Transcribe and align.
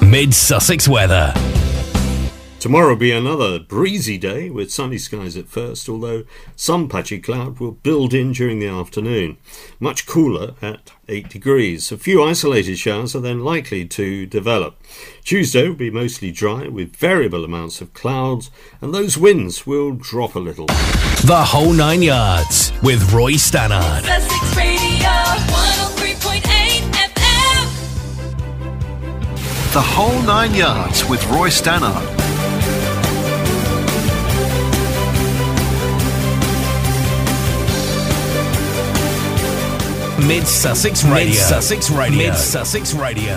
Mid 0.00 0.32
Sussex 0.32 0.88
weather. 0.88 1.34
Tomorrow 2.60 2.90
will 2.90 2.96
be 2.96 3.10
another 3.10 3.58
breezy 3.58 4.18
day 4.18 4.50
with 4.50 4.70
sunny 4.70 4.98
skies 4.98 5.34
at 5.34 5.48
first, 5.48 5.88
although 5.88 6.24
some 6.56 6.90
patchy 6.90 7.18
cloud 7.18 7.58
will 7.58 7.72
build 7.72 8.12
in 8.12 8.32
during 8.32 8.58
the 8.58 8.68
afternoon. 8.68 9.38
Much 9.80 10.04
cooler 10.04 10.54
at 10.60 10.92
8 11.08 11.30
degrees. 11.30 11.90
A 11.90 11.96
few 11.96 12.22
isolated 12.22 12.76
showers 12.76 13.16
are 13.16 13.20
then 13.20 13.40
likely 13.42 13.86
to 13.86 14.26
develop. 14.26 14.76
Tuesday 15.24 15.68
will 15.68 15.74
be 15.74 15.88
mostly 15.90 16.30
dry 16.30 16.68
with 16.68 16.94
variable 16.94 17.46
amounts 17.46 17.80
of 17.80 17.94
clouds, 17.94 18.50
and 18.82 18.92
those 18.92 19.16
winds 19.16 19.66
will 19.66 19.92
drop 19.92 20.34
a 20.34 20.38
little. 20.38 20.66
The 21.24 21.42
whole 21.42 21.72
nine 21.72 22.02
yards 22.02 22.72
with 22.82 23.10
Roy 23.10 23.36
Stannard. 23.38 24.04
Sussex 24.04 24.54
Radio 24.54 25.08
103.8 25.08 26.92
FM. 26.92 27.64
The 29.72 29.80
whole 29.80 30.20
nine 30.24 30.54
yards 30.54 31.08
with 31.08 31.26
Roy 31.28 31.48
Stannard. 31.48 32.19
Mid 40.26 40.46
Sussex 40.46 41.02
Radio. 41.04 41.26
Mid 41.26 41.34
Sussex 41.34 41.90
Radio. 41.90 42.18
Mid 42.18 42.34
Sussex 42.34 42.94
Radio. 42.94 43.34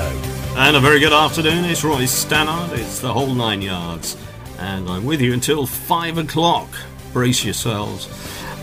And 0.55 0.75
a 0.75 0.79
very 0.79 0.99
good 0.99 1.13
afternoon. 1.13 1.65
It's 1.65 1.83
Roy 1.83 2.05
Stannard. 2.05 2.77
It's 2.77 2.99
the 2.99 3.11
whole 3.13 3.33
nine 3.33 3.61
yards. 3.61 4.17
And 4.59 4.89
I'm 4.89 5.05
with 5.05 5.21
you 5.21 5.33
until 5.33 5.65
five 5.65 6.17
o'clock. 6.17 6.69
Brace 7.13 7.45
yourselves. 7.45 8.09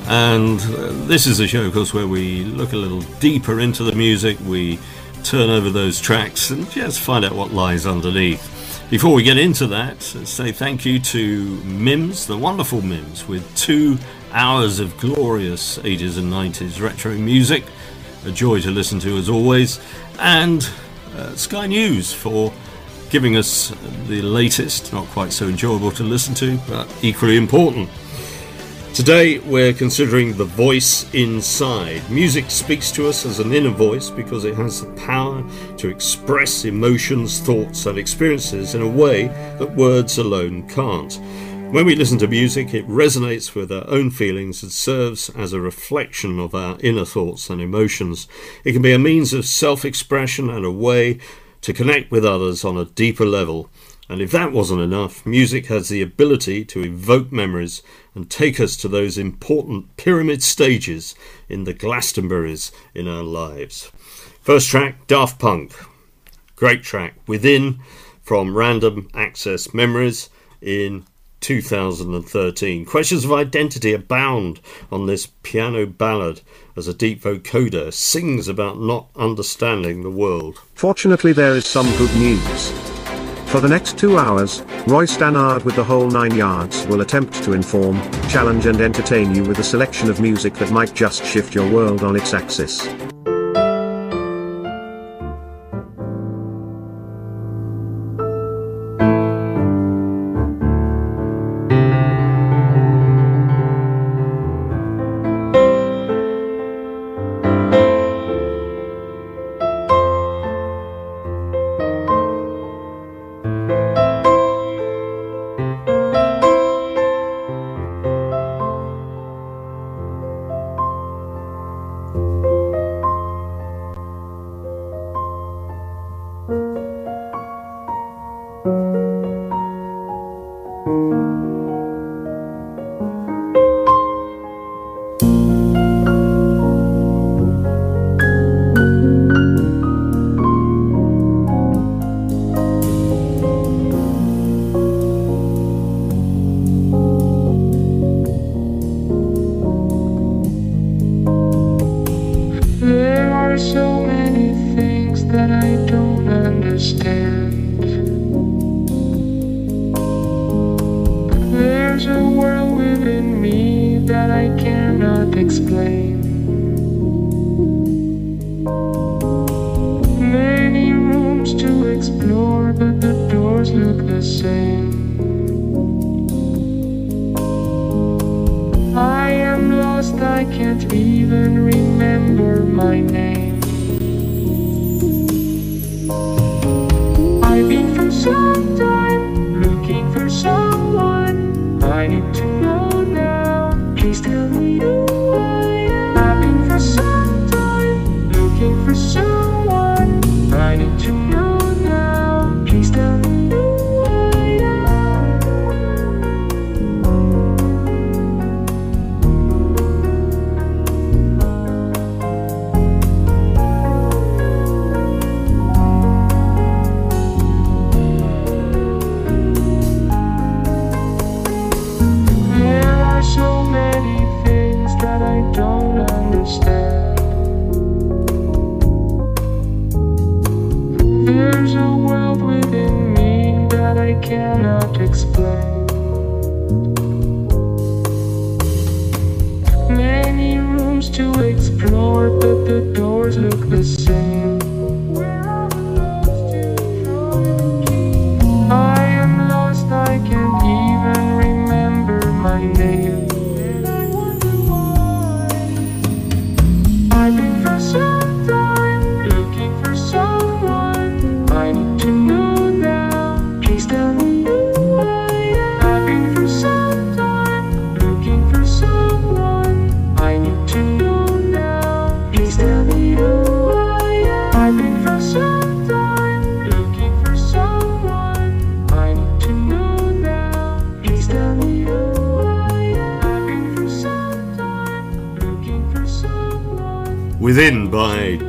And 0.07 0.61
uh, 0.61 0.93
this 1.07 1.27
is 1.27 1.41
a 1.41 1.49
show, 1.49 1.65
of 1.65 1.73
course, 1.73 1.95
where 1.95 2.07
we 2.07 2.45
look 2.45 2.73
a 2.73 2.77
little 2.77 3.01
deeper 3.21 3.59
into 3.59 3.85
the 3.85 3.93
music. 3.93 4.39
We 4.47 4.79
turn 5.25 5.49
over 5.49 5.71
those 5.71 6.01
tracks 6.01 6.51
and 6.51 6.71
just 6.71 7.01
find 7.01 7.25
out 7.25 7.33
what 7.33 7.53
lies 7.53 7.87
underneath. 7.87 8.87
Before 8.91 9.15
we 9.15 9.23
get 9.23 9.39
into 9.39 9.67
that, 9.69 10.03
say 10.03 10.53
thank 10.53 10.85
you 10.85 10.99
to 10.99 11.45
Mims, 11.65 12.27
the 12.27 12.37
wonderful 12.37 12.83
Mims, 12.83 13.27
with 13.27 13.57
two 13.57 13.99
hours 14.33 14.79
of 14.79 14.97
glorious 14.99 15.79
80s 15.79 16.19
and 16.19 16.33
90s 16.33 16.81
retro 16.81 17.15
music 17.15 17.65
a 18.25 18.33
joy 18.33 18.61
to 18.61 18.71
listen 18.71 19.01
to 19.01 19.17
as 19.17 19.29
always, 19.29 19.81
and 20.19 20.69
uh, 21.17 21.35
Sky 21.37 21.67
News 21.67 22.13
for 22.13 22.53
giving 23.11 23.37
us 23.37 23.75
the 24.07 24.23
latest, 24.23 24.93
not 24.93 25.07
quite 25.09 25.33
so 25.33 25.49
enjoyable 25.49 25.91
to 25.91 26.05
listen 26.05 26.35
to, 26.35 26.59
but 26.69 26.89
equally 27.03 27.37
important. 27.37 27.89
Today 28.95 29.39
we're 29.39 29.73
considering 29.73 30.37
the 30.37 30.45
voice 30.45 31.13
inside. 31.15 32.03
Music 32.11 32.51
speaks 32.51 32.91
to 32.93 33.09
us 33.09 33.25
as 33.25 33.39
an 33.39 33.53
inner 33.53 33.71
voice 33.71 34.11
because 34.11 34.45
it 34.45 34.55
has 34.57 34.81
the 34.81 34.93
power 34.93 35.45
to 35.79 35.89
express 35.89 36.65
emotions, 36.65 37.39
thoughts, 37.39 37.87
and 37.87 37.99
experiences 37.99 38.75
in 38.75 38.83
a 38.83 38.89
way 38.89 39.29
that 39.59 39.77
words 39.77 40.19
alone 40.19 40.69
can't. 40.69 41.21
When 41.71 41.87
we 41.87 41.95
listen 41.95 42.19
to 42.19 42.27
music, 42.27 42.75
it 42.75 42.89
resonates 42.89 43.55
with 43.55 43.71
our 43.71 43.89
own 43.89 44.11
feelings 44.11 44.61
and 44.65 44.73
serves 44.73 45.31
as 45.31 45.53
a 45.53 45.61
reflection 45.61 46.41
of 46.41 46.53
our 46.53 46.77
inner 46.81 47.05
thoughts 47.05 47.49
and 47.49 47.63
emotions. 47.63 48.27
It 48.65 48.73
can 48.73 48.83
be 48.83 48.93
a 48.93 48.99
means 48.99 49.33
of 49.33 49.47
self 49.47 49.85
expression 49.85 50.51
and 50.51 50.67
a 50.67 50.71
way 50.73 51.21
to 51.61 51.73
connect 51.73 52.11
with 52.11 52.25
others 52.25 52.65
on 52.65 52.77
a 52.77 52.87
deeper 52.87 53.25
level. 53.25 53.71
And 54.09 54.21
if 54.21 54.33
that 54.33 54.51
wasn't 54.51 54.81
enough, 54.81 55.25
music 55.25 55.67
has 55.67 55.89
the 55.89 56.03
ability 56.03 56.65
to 56.65 56.83
evoke 56.83 57.31
memories 57.31 57.85
and 58.17 58.29
take 58.29 58.59
us 58.59 58.77
to 58.79 58.89
those 58.89 59.17
important 59.17 59.97
pyramid 59.97 60.43
stages 60.43 61.15
in 61.49 61.63
the 61.63 61.75
Glastonburys 61.75 62.73
in 62.97 63.07
our 63.07 63.23
lives. 63.23 63.93
First 64.41 64.69
track 64.71 65.07
Daft 65.07 65.39
Punk. 65.39 65.73
Great 66.57 66.83
track. 66.83 67.15
Within 67.29 67.79
from 68.23 68.57
Random 68.57 69.09
Access 69.15 69.73
Memories 69.73 70.31
in 70.61 71.07
2013. 71.41 72.85
Questions 72.85 73.25
of 73.25 73.33
identity 73.33 73.93
abound 73.93 74.61
on 74.91 75.07
this 75.07 75.27
piano 75.43 75.87
ballad 75.87 76.41
as 76.77 76.89
a 76.89 76.95
deep 76.95 77.23
vocoder 77.23 77.93
sings 77.93 78.49
about 78.49 78.81
not 78.81 79.09
understanding 79.17 80.03
the 80.03 80.11
world. 80.11 80.61
Fortunately, 80.75 81.33
there 81.33 81.55
is 81.55 81.67
some 81.67 81.91
good 81.97 82.15
news. 82.17 82.71
For 83.51 83.61
the 83.61 83.69
next 83.69 83.99
two 83.99 84.17
hours, 84.17 84.63
Roy 84.87 85.07
Stannard 85.07 85.65
with 85.65 85.75
the 85.75 85.83
whole 85.83 86.09
nine 86.09 86.37
yards 86.37 86.87
will 86.87 87.01
attempt 87.01 87.43
to 87.43 87.53
inform, 87.53 88.01
challenge, 88.29 88.67
and 88.67 88.81
entertain 88.81 89.35
you 89.35 89.43
with 89.43 89.59
a 89.59 89.65
selection 89.65 90.09
of 90.09 90.21
music 90.21 90.55
that 90.55 90.71
might 90.71 90.95
just 90.95 91.25
shift 91.25 91.53
your 91.53 91.69
world 91.69 92.05
on 92.05 92.15
its 92.15 92.33
axis. 92.33 92.87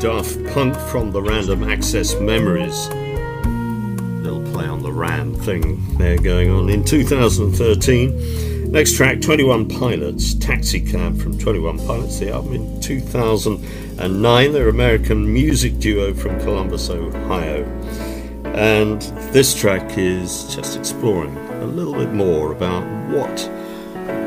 Daft 0.02 0.44
Punk 0.48 0.76
from 0.90 1.12
the 1.12 1.22
Random 1.22 1.64
Access 1.64 2.16
Memories. 2.16 2.90
Little 4.24 4.42
play 4.52 4.66
on 4.66 4.82
the 4.82 4.92
RAM 4.92 5.36
thing 5.36 5.80
there 6.00 6.18
going 6.18 6.50
on 6.50 6.70
in 6.70 6.84
2013. 6.84 8.72
Next 8.72 8.96
track 8.96 9.22
21 9.22 9.70
Pilots, 9.70 10.34
Taxi 10.34 10.82
Cab 10.82 11.22
from 11.22 11.38
21 11.38 11.78
Pilots, 11.86 12.18
the 12.18 12.32
album 12.32 12.56
in 12.56 12.82
2009. 12.82 14.52
They're 14.52 14.70
American 14.70 15.32
music 15.32 15.78
duo 15.78 16.16
from 16.16 16.40
Columbus, 16.40 16.90
Ohio. 16.90 17.64
And 18.56 19.04
this 19.32 19.54
track 19.54 20.00
is 20.00 20.56
just 20.56 20.80
exploring 20.80 21.38
a 21.38 21.66
little 21.66 21.94
bit 21.94 22.12
more 22.12 22.54
about 22.54 22.84
what 23.12 23.48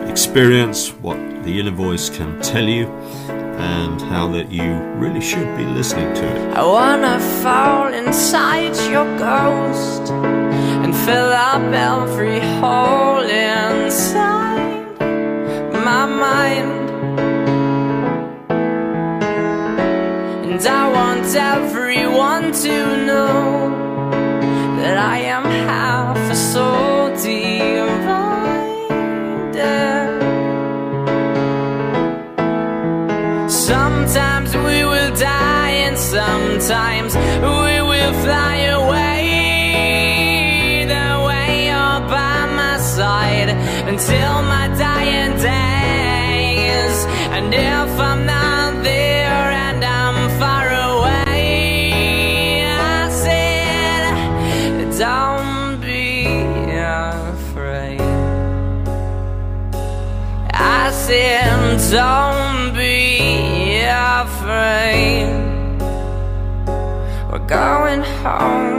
experience, 0.08 0.90
what 0.90 1.16
the 1.42 1.58
inner 1.58 1.72
voice 1.72 2.08
can 2.08 2.40
tell 2.42 2.68
you, 2.68 2.86
and 3.64 4.00
how 4.02 4.26
that 4.28 4.50
you 4.52 4.70
really 5.02 5.20
should 5.20 5.50
be 5.56 5.64
listening 5.64 6.12
to 6.14 6.24
it. 6.36 6.56
I 6.62 6.64
wanna 6.76 7.18
fall 7.42 7.86
inside 8.02 8.74
your 8.92 9.08
ghost 9.18 10.10
and 10.82 10.92
fill 11.06 11.32
up 11.50 11.62
every 11.92 12.40
hole 12.60 13.22
inside 13.22 14.84
my 15.88 16.04
mind. 16.24 16.72
And 20.50 20.62
I 20.80 20.84
want 20.98 21.28
everyone 21.56 22.46
to 22.64 22.76
know 23.08 23.34
that 24.80 24.96
I 25.14 25.18
am 25.36 25.44
half 25.68 26.18
a 26.30 26.36
soul 26.52 26.93
don't 61.94 62.74
be 62.74 63.78
afraid. 63.84 65.28
We're 67.30 67.46
going 67.46 68.02
home. 68.02 68.73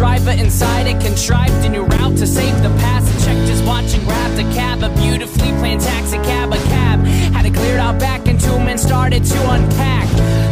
Driver 0.00 0.30
inside 0.30 0.86
it 0.86 0.98
contrived 0.98 1.62
a 1.62 1.68
new 1.68 1.84
route 1.84 2.16
to 2.16 2.26
save 2.26 2.56
the 2.62 2.70
past. 2.80 3.06
Checked 3.22 3.46
his 3.46 3.62
watch 3.64 3.92
and 3.92 4.02
grabbed 4.04 4.38
a 4.38 4.44
cab, 4.54 4.82
a 4.82 4.88
beautifully 4.96 5.50
planned 5.60 5.82
taxi 5.82 6.16
cab. 6.16 6.50
A 6.54 6.56
cab 6.72 7.00
had 7.34 7.44
it 7.44 7.52
cleared 7.52 7.78
out 7.78 8.00
back, 8.00 8.26
and 8.26 8.40
two 8.40 8.58
men 8.60 8.78
started 8.78 9.22
to 9.22 9.50
unpack. 9.50 10.08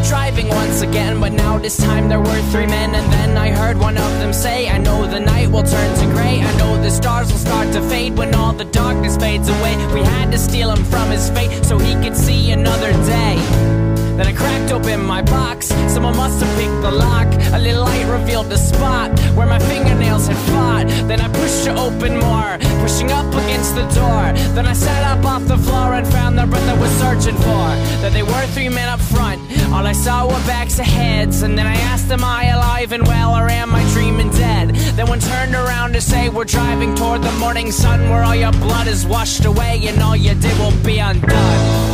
Driving 0.07 0.49
once 0.49 0.83
again, 0.83 1.19
but 1.19 1.33
now 1.33 1.57
this 1.57 1.79
time 1.79 2.11
there 2.11 2.21
were 2.21 2.43
three 2.53 2.67
men. 2.67 2.95
And 2.95 3.11
then 3.11 3.39
I 3.39 3.49
heard 3.49 3.79
one 3.79 3.97
of 3.97 4.13
them 4.21 4.35
say, 4.35 4.69
I 4.69 4.77
know 4.77 5.07
the 5.07 5.21
night 5.21 5.49
will 5.51 5.63
turn 5.63 5.91
to 6.01 6.07
gray. 6.15 6.43
I 6.43 6.59
know 6.59 6.77
the 6.83 6.91
stars 6.91 7.33
will 7.33 7.39
start 7.39 7.73
to 7.73 7.81
fade 7.89 8.19
when 8.19 8.35
all 8.35 8.53
the 8.53 8.67
darkness 8.67 9.17
fades 9.17 9.49
away. 9.49 9.75
We 9.95 10.03
had 10.03 10.31
to 10.33 10.39
steal 10.39 10.71
him 10.71 10.85
from 10.85 11.09
his 11.09 11.31
fate 11.31 11.65
so 11.65 11.79
he 11.79 11.95
could 11.95 12.15
see 12.15 12.51
another 12.51 12.93
day. 12.93 13.78
Then 14.19 14.27
I 14.27 14.33
cracked 14.33 14.73
open 14.73 15.05
my 15.05 15.23
box. 15.23 15.69
Someone 15.87 16.17
must 16.17 16.43
have 16.43 16.53
picked 16.59 16.83
the 16.83 16.91
lock. 16.91 17.29
A 17.55 17.59
little 17.61 17.85
light 17.85 18.05
revealed 18.11 18.49
the 18.51 18.57
spot 18.59 19.17
where 19.37 19.47
my 19.47 19.61
fingernails 19.61 20.27
had 20.27 20.37
fought. 20.51 20.89
Then 21.07 21.21
I 21.21 21.29
pushed 21.29 21.69
it 21.69 21.77
open 21.79 22.19
more, 22.19 22.59
pushing 22.83 23.13
up 23.13 23.33
against 23.33 23.77
the 23.77 23.87
door. 23.95 24.23
Then 24.57 24.67
I 24.67 24.73
sat 24.73 25.05
up 25.13 25.25
off 25.25 25.47
the 25.47 25.57
floor 25.57 25.95
and 25.95 26.05
found 26.05 26.37
the 26.37 26.47
breath 26.47 26.69
I 26.69 26.77
was 26.81 26.91
searching 26.99 27.37
for. 27.37 27.67
That 28.03 28.11
they 28.13 28.25
were 28.25 28.45
three 28.55 28.69
men 28.69 28.89
up 28.89 29.01
front. 29.01 29.41
All 29.73 29.87
I 29.87 29.93
saw 29.93 30.27
were 30.27 30.45
backs 30.51 30.81
of 30.81 30.87
heads. 30.87 31.43
And 31.43 31.57
then 31.57 31.69
I 31.69 31.77
asked, 31.93 32.11
Am 32.11 32.25
I 32.25 32.47
alive 32.47 32.91
and 32.91 33.07
well, 33.07 33.37
or 33.37 33.49
am 33.49 33.73
I 33.73 33.89
dreaming 33.93 34.31
dead? 34.31 34.75
Then 34.97 35.07
one 35.07 35.21
turned 35.21 35.55
around 35.55 35.93
to 35.93 36.01
say, 36.01 36.29
We're 36.29 36.45
driving 36.45 36.97
toward 36.97 37.23
the 37.23 37.33
morning 37.39 37.71
sun 37.71 38.11
where 38.11 38.25
all 38.25 38.35
your 38.35 38.53
blood 38.53 38.89
is 38.89 39.07
washed 39.07 39.45
away 39.45 39.81
and 39.85 40.03
all 40.03 40.17
you 40.17 40.35
did 40.35 40.59
will 40.59 40.77
be 40.83 40.99
undone. 40.99 41.88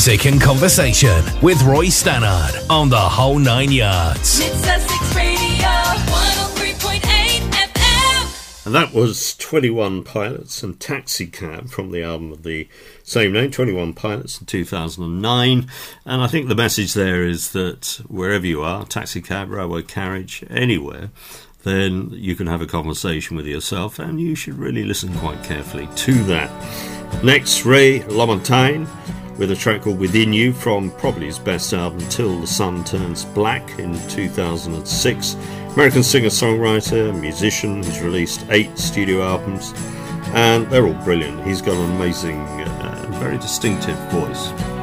Music 0.00 0.24
and 0.24 0.40
conversation 0.40 1.22
with 1.42 1.62
Roy 1.62 1.88
Stannard 1.88 2.70
on 2.70 2.88
the 2.88 2.96
whole 2.96 3.38
nine 3.38 3.70
yards. 3.70 4.38
Mid 4.38 4.52
Sussex 4.54 5.14
Radio 5.14 5.68
103.8 5.68 7.50
FM. 7.50 8.64
And 8.64 8.74
that 8.74 8.94
was 8.94 9.36
21 9.36 10.02
Pilots 10.02 10.62
and 10.62 10.80
Taxi 10.80 11.26
Cab 11.26 11.68
from 11.68 11.90
the 11.90 12.02
album 12.02 12.32
of 12.32 12.44
the 12.44 12.66
same 13.02 13.32
name, 13.32 13.50
21 13.50 13.92
Pilots 13.92 14.40
in 14.40 14.46
2009. 14.46 15.68
And 16.06 16.22
I 16.22 16.26
think 16.28 16.48
the 16.48 16.54
message 16.54 16.94
there 16.94 17.22
is 17.22 17.52
that 17.52 18.00
wherever 18.08 18.46
you 18.46 18.62
are, 18.62 18.86
taxi 18.86 19.20
cab, 19.20 19.50
railway 19.50 19.82
carriage, 19.82 20.42
anywhere, 20.48 21.10
then 21.64 22.08
you 22.12 22.34
can 22.36 22.46
have 22.46 22.62
a 22.62 22.66
conversation 22.66 23.36
with 23.36 23.46
yourself 23.46 23.98
and 23.98 24.18
you 24.18 24.34
should 24.34 24.54
really 24.54 24.84
listen 24.84 25.12
quite 25.18 25.44
carefully 25.44 25.90
to 25.96 26.14
that. 26.24 26.50
Next, 27.22 27.66
Ray 27.66 28.00
LaMontagne 28.00 28.88
with 29.40 29.50
a 29.50 29.56
track 29.56 29.80
called 29.80 29.98
Within 29.98 30.34
You 30.34 30.52
from 30.52 30.90
probably 30.92 31.24
his 31.24 31.38
best 31.38 31.72
album, 31.72 32.06
Till 32.10 32.38
the 32.40 32.46
Sun 32.46 32.84
Turns 32.84 33.24
Black, 33.24 33.78
in 33.78 33.94
2006. 34.08 35.36
American 35.72 36.02
singer 36.02 36.28
songwriter, 36.28 37.18
musician, 37.18 37.82
he's 37.82 38.02
released 38.02 38.44
eight 38.50 38.78
studio 38.78 39.22
albums, 39.22 39.72
and 40.34 40.70
they're 40.70 40.86
all 40.86 41.04
brilliant. 41.04 41.42
He's 41.46 41.62
got 41.62 41.74
an 41.74 41.90
amazing, 41.96 42.38
uh, 42.38 43.06
very 43.18 43.38
distinctive 43.38 43.96
voice. 44.10 44.79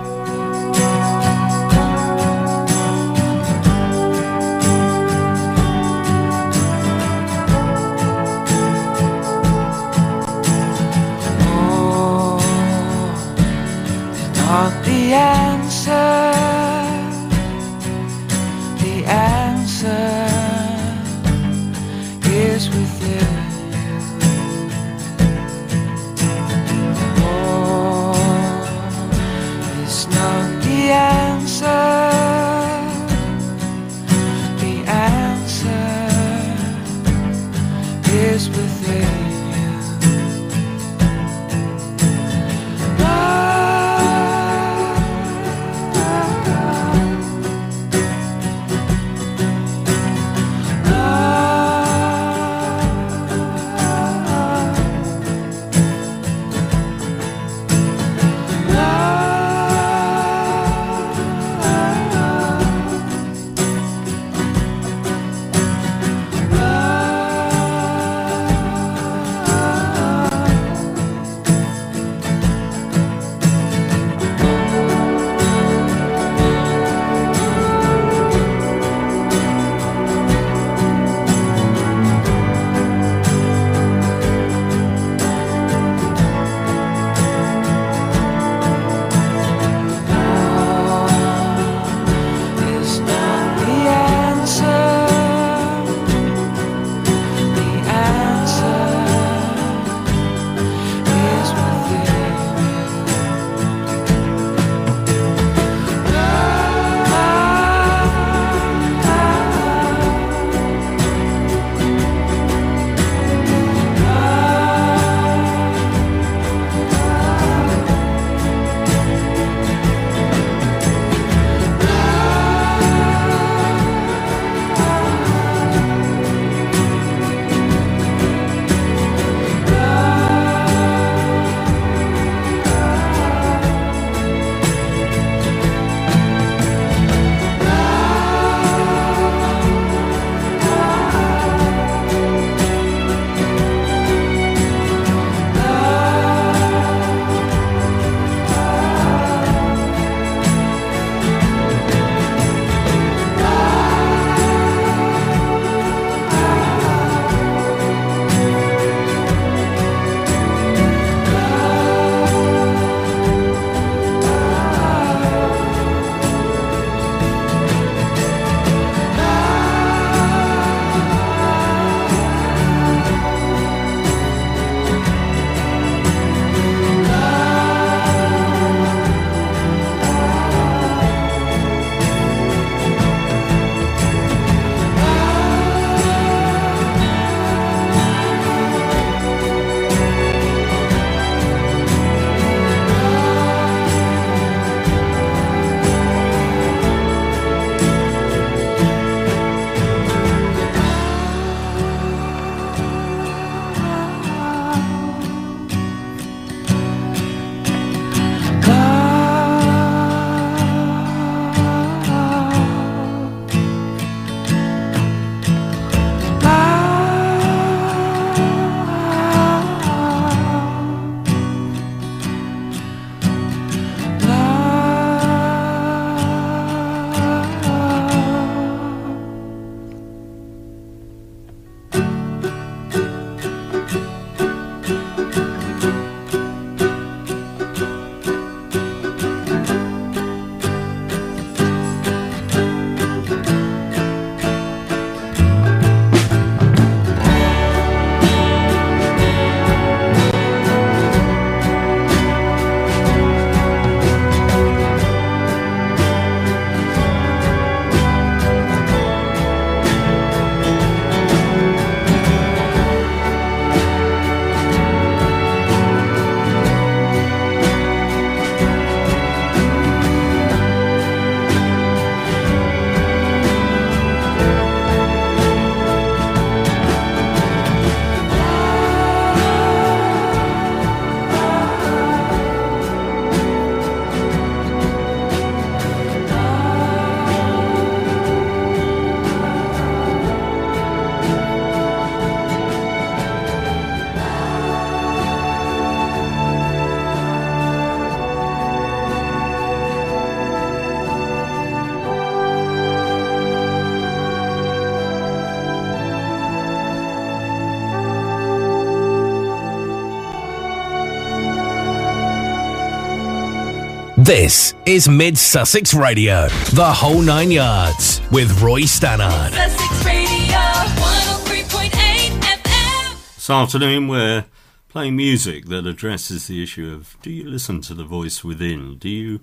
This 314.28 314.74
is 314.86 315.08
Mid 315.08 315.38
Sussex 315.38 315.94
Radio, 315.94 316.50
the 316.74 316.92
whole 316.94 317.22
nine 317.22 317.50
yards, 317.50 318.20
with 318.30 318.62
Roy 318.62 318.82
Stannard. 318.82 319.54
Sussex 319.54 320.06
Radio 320.06 320.58
103.8 321.00 322.42
FM. 322.42 323.36
This 323.36 323.50
afternoon, 323.50 324.10
we're 324.10 324.44
playing 324.90 325.16
music 325.16 325.68
that 325.68 325.88
addresses 325.88 326.48
the 326.48 326.62
issue 326.62 326.94
of 326.94 327.16
do 327.22 327.32
you 327.32 327.50
listen 327.50 327.80
to 327.84 327.94
the 327.94 328.04
voice 328.04 328.44
within? 328.44 328.98
Do 328.98 329.08
you 329.08 329.40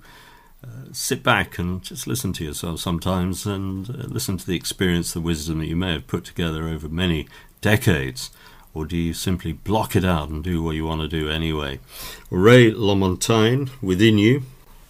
uh, 0.62 0.92
sit 0.92 1.22
back 1.22 1.58
and 1.58 1.82
just 1.82 2.06
listen 2.06 2.34
to 2.34 2.44
yourself 2.44 2.80
sometimes 2.80 3.46
and 3.46 3.88
uh, 3.88 3.92
listen 4.08 4.36
to 4.36 4.46
the 4.46 4.54
experience, 4.54 5.14
the 5.14 5.20
wisdom 5.22 5.60
that 5.60 5.66
you 5.66 5.76
may 5.76 5.94
have 5.94 6.06
put 6.06 6.26
together 6.26 6.68
over 6.68 6.90
many 6.90 7.26
decades? 7.62 8.30
Or 8.74 8.84
do 8.84 8.98
you 8.98 9.14
simply 9.14 9.54
block 9.54 9.96
it 9.96 10.04
out 10.04 10.28
and 10.28 10.44
do 10.44 10.62
what 10.62 10.74
you 10.74 10.84
want 10.84 11.00
to 11.00 11.08
do 11.08 11.30
anyway? 11.30 11.80
Ray 12.28 12.70
LaMontagne, 12.70 13.70
Within 13.80 14.18
You, 14.18 14.42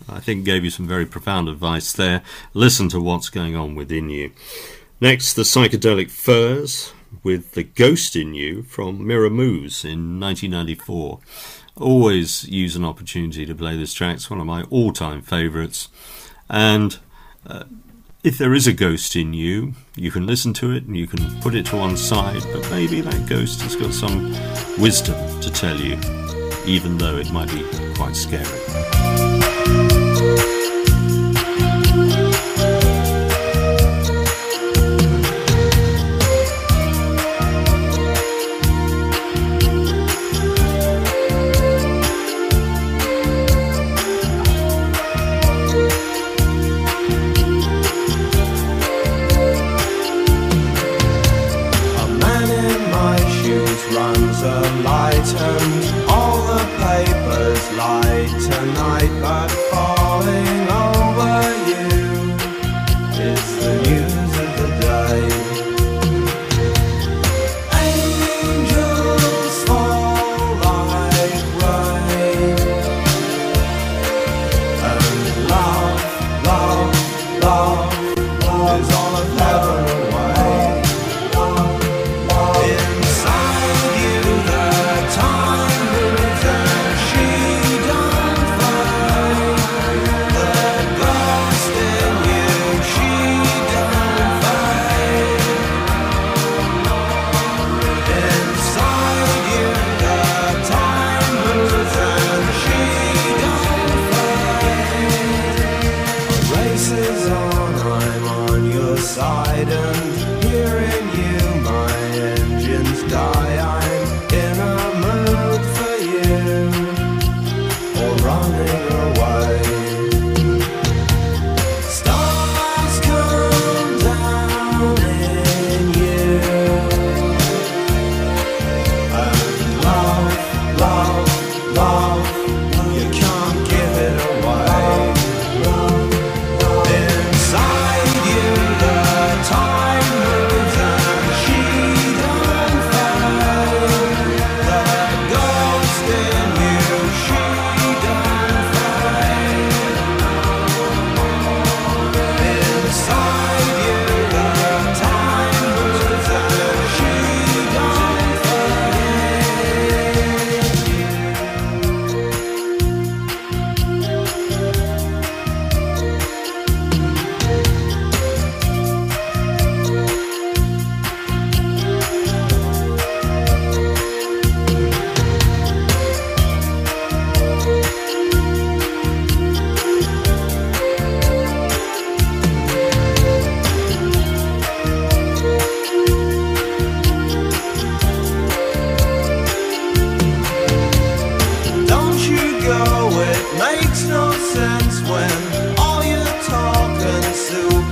I 0.09 0.21
think 0.21 0.45
gave 0.45 0.65
you 0.65 0.71
some 0.71 0.87
very 0.87 1.07
profound 1.07 1.49
advice 1.49 1.93
there. 1.93 2.23
Listen 2.53 2.89
to 2.91 3.01
what's 3.01 3.31
going 3.31 3.57
on 3.57 3.75
within 3.75 4.11
you. 4.11 4.33
Next, 5.01 5.35
the 5.35 5.43
psychedelic 5.43 6.11
furs 6.11 6.93
with 7.23 7.53
the 7.53 7.63
ghost 7.63 8.17
in 8.17 8.35
you 8.35 8.63
from 8.63 9.07
Mirror 9.07 9.31
Moves 9.31 9.85
in 9.85 10.21
1994. 10.21 11.21
Always 11.77 12.45
use 12.45 12.77
an 12.77 12.85
opportunity 12.85 13.47
to 13.47 13.55
play 13.55 13.77
this 13.77 13.95
track. 13.95 14.17
It's 14.17 14.31
one 14.31 14.41
of 14.41 14.47
my 14.47 14.63
all-time 14.65 15.23
favourites. 15.23 15.89
And 16.49 16.99
uh, 17.47 17.65
if 18.23 18.39
there 18.39 18.55
is 18.55 18.67
a 18.67 18.73
ghost 18.73 19.17
in 19.17 19.35
you, 19.35 19.75
you 19.97 20.11
can 20.11 20.27
listen 20.27 20.53
to 20.55 20.73
it 20.73 20.85
and 20.85 20.97
you 20.97 21.07
can 21.07 21.41
put 21.41 21.55
it 21.55 21.67
to 21.67 21.77
one 21.77 21.97
side, 21.97 22.43
but 22.53 22.69
maybe 22.71 23.01
that 23.01 23.29
ghost 23.29 23.61
has 23.63 23.77
got 23.77 23.93
some 23.93 24.31
wisdom 24.79 25.41
to 25.41 25.51
tell 25.51 25.79
you, 25.79 25.99
even 26.65 26.97
though 26.99 27.17
it 27.17 27.31
might 27.33 27.51
be 27.51 27.65
quite 27.95 28.17
scary. 28.17 28.94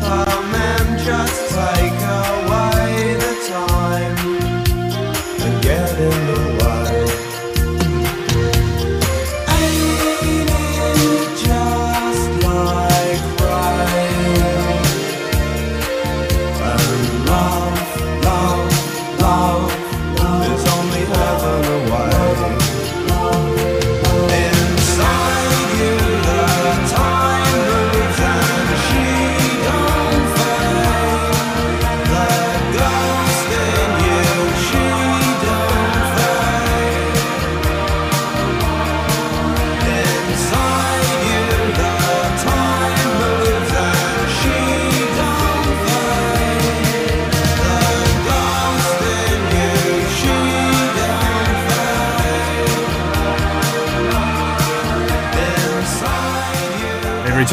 Superman 0.01 0.32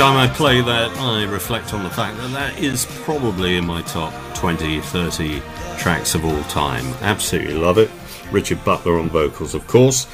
time 0.10 0.18
I 0.18 0.34
play 0.34 0.60
that, 0.60 0.98
I 0.98 1.24
reflect 1.26 1.72
on 1.72 1.84
the 1.84 1.90
fact 1.92 2.18
that 2.18 2.32
that 2.32 2.58
is 2.60 2.88
probably 3.04 3.58
in 3.58 3.66
my 3.68 3.84
top 3.84 4.12
20, 4.34 4.82
30 4.82 5.40
tracks 5.78 6.16
of 6.16 6.26
all 6.26 6.42
time. 6.46 6.84
Absolutely 7.02 7.54
love 7.54 7.78
it. 7.78 7.92
Richard 8.32 8.66
Butler 8.66 8.98
on 8.98 9.10
vocals, 9.10 9.54
of 9.54 9.68
course. 9.68 10.08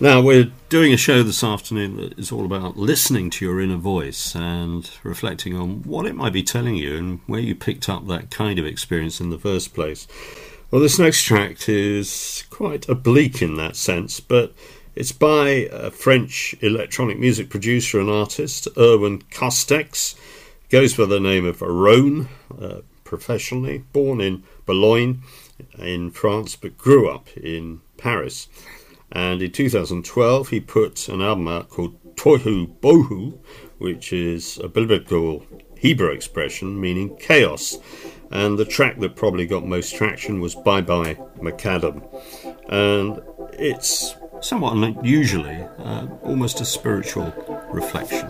Now, 0.00 0.20
we're 0.20 0.50
doing 0.68 0.92
a 0.92 0.96
show 0.96 1.22
this 1.22 1.44
afternoon 1.44 1.96
that 1.98 2.18
is 2.18 2.32
all 2.32 2.44
about 2.44 2.76
listening 2.76 3.30
to 3.30 3.44
your 3.44 3.60
inner 3.60 3.76
voice 3.76 4.34
and 4.34 4.90
reflecting 5.04 5.54
on 5.54 5.84
what 5.84 6.06
it 6.06 6.16
might 6.16 6.32
be 6.32 6.42
telling 6.42 6.74
you 6.74 6.96
and 6.96 7.20
where 7.28 7.38
you 7.38 7.54
picked 7.54 7.88
up 7.88 8.08
that 8.08 8.32
kind 8.32 8.58
of 8.58 8.66
experience 8.66 9.20
in 9.20 9.30
the 9.30 9.38
first 9.38 9.74
place. 9.74 10.08
Well, 10.72 10.82
this 10.82 10.98
next 10.98 11.22
track 11.22 11.68
is 11.68 12.42
quite 12.50 12.88
oblique 12.88 13.42
in 13.42 13.54
that 13.58 13.76
sense, 13.76 14.18
but 14.18 14.54
it's 15.00 15.12
by 15.12 15.66
a 15.72 15.90
French 15.90 16.54
electronic 16.60 17.18
music 17.18 17.48
producer 17.48 17.98
and 17.98 18.10
artist, 18.10 18.68
Erwin 18.76 19.22
Castex. 19.30 20.14
Goes 20.68 20.92
by 20.92 21.06
the 21.06 21.18
name 21.18 21.46
of 21.46 21.62
Rone, 21.62 22.28
uh, 22.60 22.80
professionally, 23.02 23.78
born 23.94 24.20
in 24.20 24.42
Boulogne 24.66 25.22
in 25.78 26.10
France, 26.10 26.54
but 26.54 26.76
grew 26.76 27.08
up 27.08 27.34
in 27.34 27.80
Paris. 27.96 28.48
And 29.10 29.40
in 29.40 29.50
2012, 29.52 30.50
he 30.50 30.60
put 30.60 31.08
an 31.08 31.22
album 31.22 31.48
out 31.48 31.70
called 31.70 31.96
Tohu 32.16 32.66
Bohu, 32.80 33.38
which 33.78 34.12
is 34.12 34.58
a 34.58 34.68
biblical 34.68 35.42
Hebrew 35.78 36.10
expression 36.10 36.78
meaning 36.78 37.16
chaos. 37.16 37.78
And 38.30 38.58
the 38.58 38.66
track 38.66 39.00
that 39.00 39.16
probably 39.16 39.46
got 39.46 39.64
most 39.64 39.94
traction 39.94 40.40
was 40.40 40.54
Bye 40.54 40.82
Bye 40.82 41.14
Macadam. 41.38 42.06
And 42.68 43.22
it's 43.54 44.14
somewhat 44.40 44.74
unusually 44.74 45.62
uh, 45.78 46.06
almost 46.22 46.60
a 46.60 46.64
spiritual 46.64 47.32
reflection. 47.70 48.28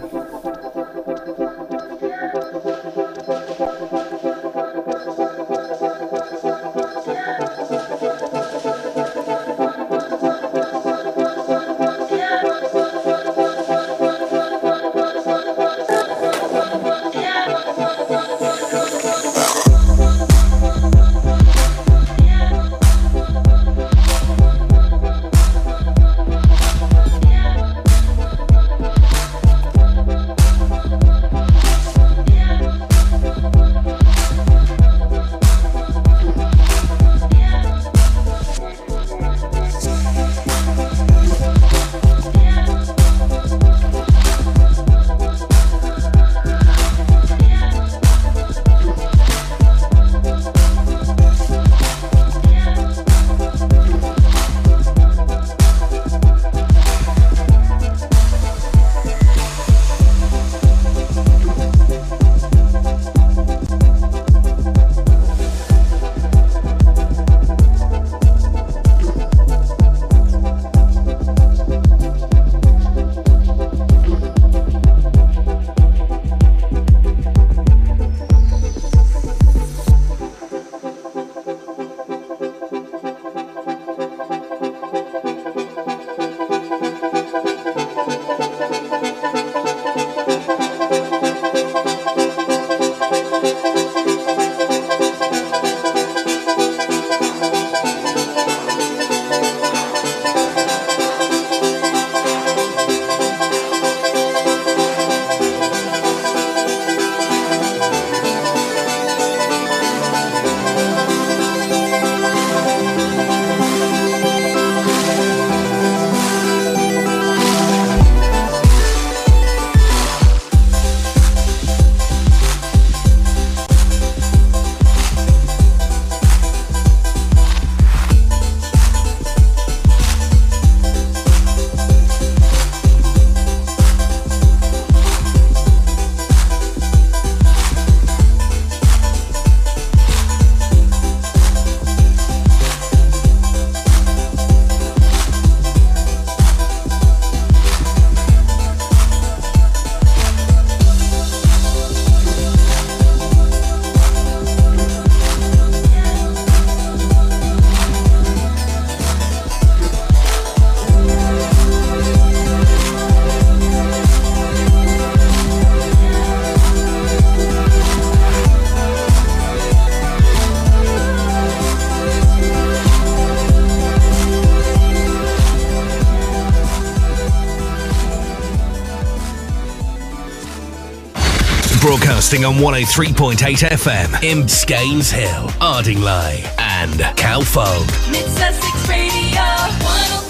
Broadcasting 182.31 182.45
on 182.45 182.75
103.8 182.75 183.71
FM 183.71 184.23
in 184.23 184.47
Scaynes 184.47 185.11
Hill, 185.11 185.51
Ardingly, 185.61 186.45
and 186.59 187.01
Calfold. 187.17 187.89
Mid 188.13 188.25
Sussex 188.27 188.89
Radio 188.89 189.43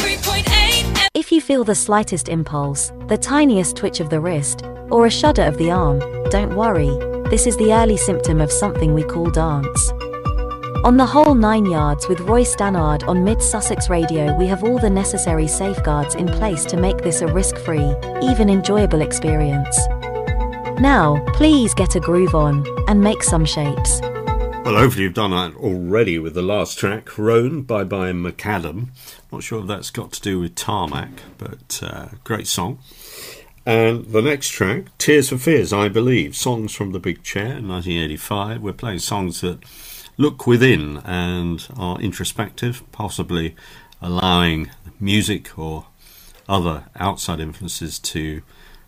103.8 0.00 1.08
If 1.12 1.30
you 1.30 1.42
feel 1.42 1.62
the 1.62 1.74
slightest 1.74 2.30
impulse, 2.30 2.90
the 3.08 3.18
tiniest 3.18 3.76
twitch 3.76 4.00
of 4.00 4.08
the 4.08 4.18
wrist, 4.18 4.62
or 4.90 5.04
a 5.04 5.10
shudder 5.10 5.42
of 5.42 5.58
the 5.58 5.70
arm, 5.70 5.98
don't 6.30 6.56
worry, 6.56 6.88
this 7.28 7.46
is 7.46 7.58
the 7.58 7.74
early 7.74 7.98
symptom 7.98 8.40
of 8.40 8.50
something 8.50 8.94
we 8.94 9.02
call 9.02 9.28
dance. 9.30 9.90
On 10.84 10.96
the 10.96 11.04
whole 11.06 11.34
nine 11.34 11.66
yards 11.66 12.08
with 12.08 12.20
Roy 12.20 12.44
Stannard 12.44 13.02
on 13.04 13.24
Mid 13.24 13.42
Sussex 13.42 13.90
Radio, 13.90 14.34
we 14.38 14.46
have 14.46 14.64
all 14.64 14.78
the 14.78 14.88
necessary 14.88 15.46
safeguards 15.46 16.14
in 16.14 16.28
place 16.28 16.64
to 16.64 16.78
make 16.78 17.02
this 17.02 17.20
a 17.20 17.26
risk 17.26 17.58
free, 17.58 17.94
even 18.22 18.48
enjoyable 18.48 19.02
experience. 19.02 19.78
Now, 20.80 21.22
please 21.34 21.74
get 21.74 21.94
a 21.94 22.00
groove 22.00 22.34
on 22.34 22.64
and 22.88 23.02
make 23.02 23.22
some 23.22 23.44
shapes. 23.44 24.00
Well, 24.00 24.78
hopefully 24.78 25.02
you've 25.02 25.12
done 25.12 25.32
that 25.32 25.54
already 25.56 26.18
with 26.18 26.32
the 26.32 26.40
last 26.40 26.78
track, 26.78 27.18
Rone, 27.18 27.62
Bye 27.62 27.84
Bye 27.84 28.12
Macadam. 28.12 28.88
Not 29.30 29.42
sure 29.42 29.60
if 29.60 29.66
that's 29.66 29.90
got 29.90 30.10
to 30.12 30.22
do 30.22 30.40
with 30.40 30.54
Tarmac, 30.54 31.10
but 31.36 31.82
uh, 31.82 32.08
great 32.24 32.46
song. 32.46 32.78
And 33.66 34.06
the 34.06 34.22
next 34.22 34.48
track, 34.48 34.96
Tears 34.96 35.28
for 35.28 35.36
Fears, 35.36 35.70
I 35.70 35.90
believe, 35.90 36.34
songs 36.34 36.74
from 36.74 36.92
the 36.92 36.98
Big 36.98 37.22
Chair, 37.22 37.60
1985. 37.60 38.62
We're 38.62 38.72
playing 38.72 39.00
songs 39.00 39.42
that 39.42 39.62
look 40.16 40.46
within 40.46 41.02
and 41.04 41.68
are 41.76 42.00
introspective, 42.00 42.82
possibly 42.90 43.54
allowing 44.00 44.70
music 44.98 45.58
or 45.58 45.88
other 46.48 46.86
outside 46.96 47.38
influences 47.38 47.98
to 47.98 48.40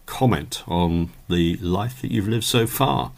comment 0.06 0.62
on 0.66 1.10
the 1.28 1.56
life 1.56 2.02
that 2.02 2.10
you've 2.10 2.28
lived 2.28 2.44
so 2.44 2.66
far. 2.66 3.12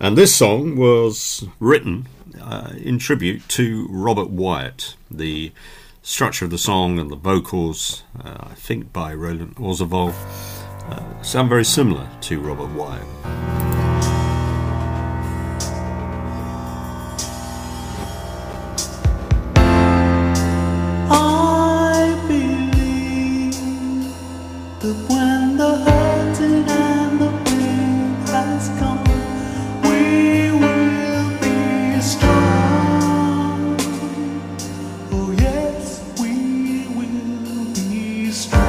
And 0.00 0.16
this 0.16 0.34
song 0.34 0.76
was 0.76 1.46
written 1.58 2.06
uh, 2.40 2.72
in 2.76 2.98
tribute 2.98 3.48
to 3.48 3.86
Robert 3.90 4.30
Wyatt. 4.30 4.94
The 5.10 5.52
structure 6.02 6.44
of 6.44 6.50
the 6.50 6.58
song 6.58 6.98
and 6.98 7.10
the 7.10 7.16
vocals, 7.16 8.04
uh, 8.24 8.48
I 8.50 8.54
think 8.54 8.92
by 8.92 9.12
Roland 9.14 9.56
Orzabal, 9.56 10.14
uh, 10.88 11.22
sound 11.22 11.48
very 11.48 11.64
similar 11.64 12.08
to 12.22 12.40
Robert 12.40 12.70
Wyatt. 12.74 13.77
strong. 38.38 38.67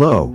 Hello. 0.00 0.30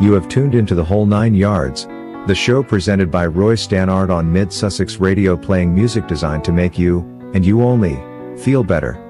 You 0.00 0.12
have 0.12 0.28
tuned 0.28 0.54
into 0.54 0.76
The 0.76 0.84
Whole 0.84 1.06
Nine 1.06 1.34
Yards, 1.34 1.86
the 2.28 2.36
show 2.36 2.62
presented 2.62 3.10
by 3.10 3.26
Roy 3.26 3.56
Stannard 3.56 4.10
on 4.12 4.32
Mid 4.32 4.52
Sussex 4.52 4.98
Radio 4.98 5.36
playing 5.36 5.74
music 5.74 6.06
designed 6.06 6.44
to 6.44 6.52
make 6.52 6.78
you, 6.78 7.00
and 7.34 7.44
you 7.44 7.62
only, 7.62 7.98
feel 8.40 8.62
better. 8.62 9.05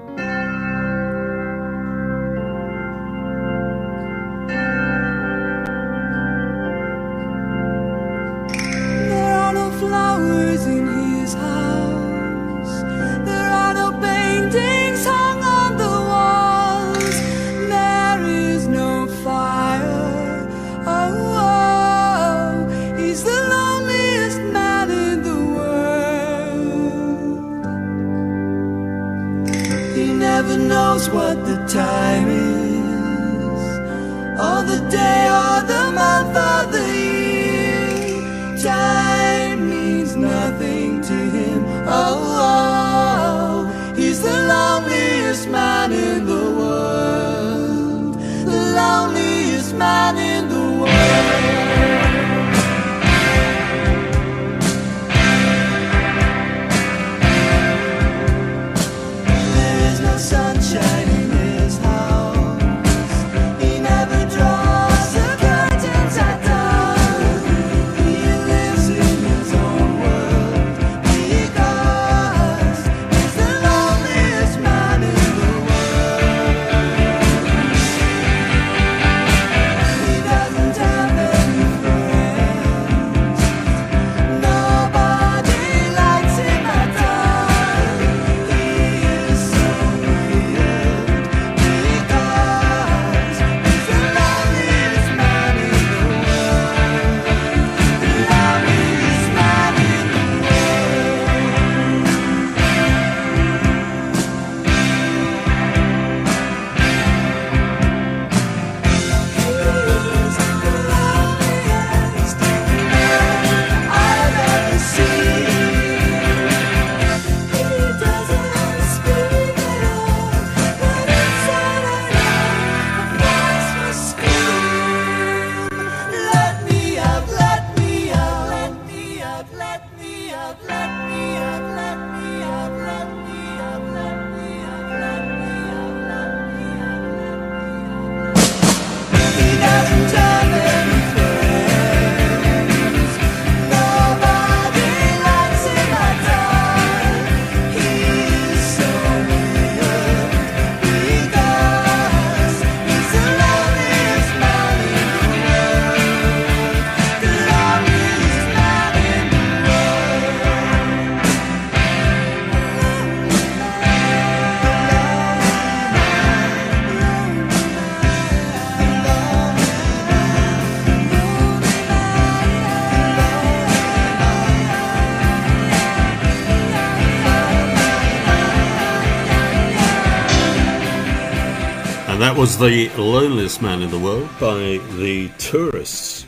The 182.59 182.89
Loneliest 182.97 183.61
Man 183.61 183.83
in 183.83 183.91
the 183.91 183.99
World 183.99 184.29
by 184.39 184.79
The 184.95 185.29
Tourists, 185.37 186.25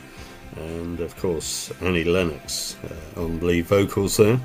and 0.54 1.00
of 1.00 1.16
course 1.16 1.72
Annie 1.80 2.04
Lennox 2.04 2.76
uh, 2.84 3.22
on 3.22 3.40
lead 3.40 3.66
vocals 3.66 4.16
there, 4.16 4.38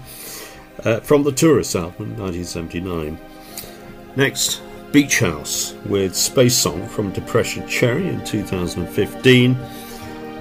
uh, 0.84 1.02
from 1.02 1.22
The 1.22 1.32
Tourists 1.32 1.76
album 1.76 2.18
1979. 2.18 3.20
Next, 4.16 4.64
Beach 4.92 5.20
House 5.20 5.76
with 5.86 6.16
Space 6.16 6.58
Song 6.58 6.88
from 6.88 7.12
Depression 7.12 7.68
Cherry 7.68 8.08
in 8.08 8.24
2015. 8.26 9.56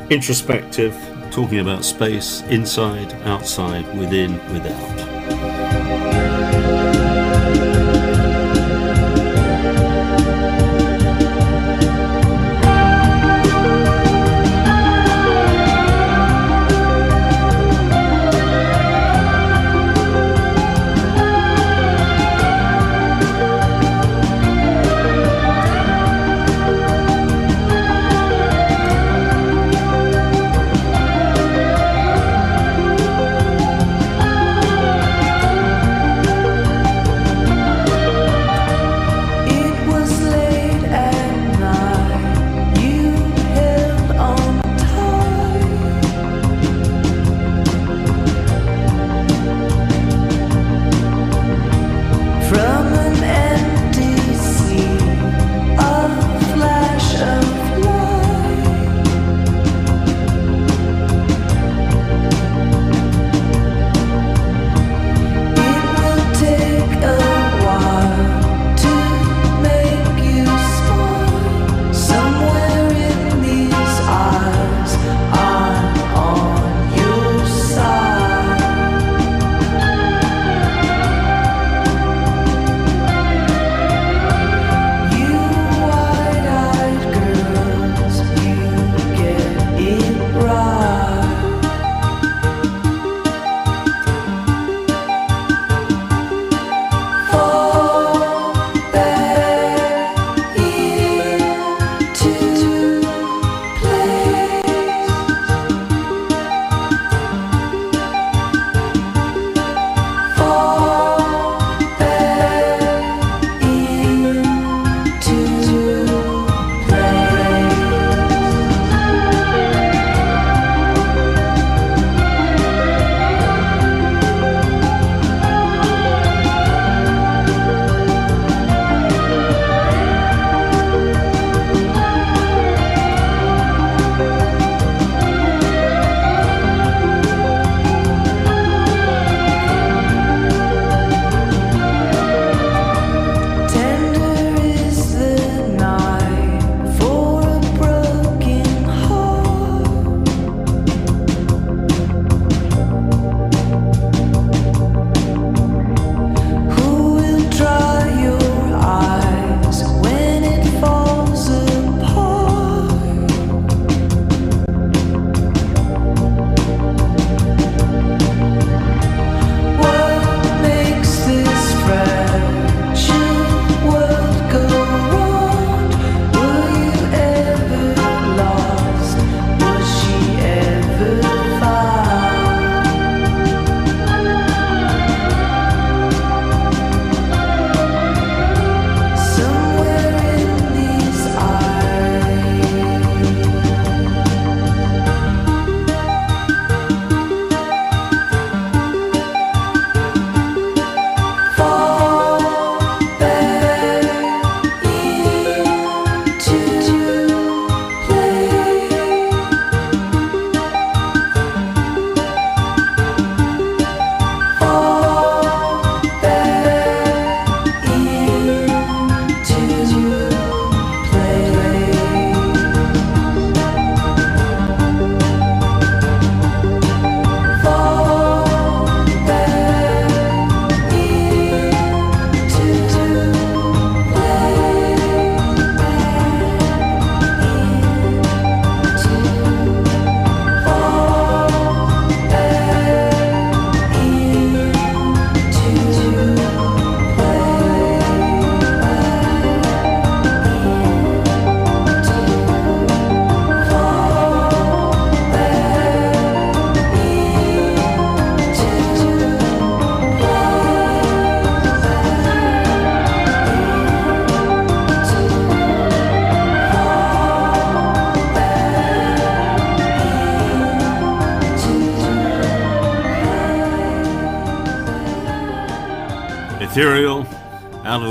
Introspective, 0.09 0.96
talking 1.30 1.59
about 1.59 1.85
space 1.85 2.40
inside, 2.44 3.12
outside, 3.24 3.87
within, 3.98 4.33
without. 4.50 5.63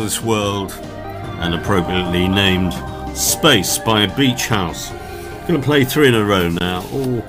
marvelous 0.03 0.21
world 0.21 0.71
and 1.39 1.55
appropriately 1.55 2.27
named 2.27 2.73
Space 3.17 3.77
by 3.77 4.05
Beach 4.05 4.47
House. 4.47 4.89
Going 5.47 5.61
to 5.61 5.65
play 5.65 5.85
three 5.85 6.09
in 6.09 6.13
a 6.13 6.25
row 6.25 6.49
now, 6.49 6.85
all 6.91 7.21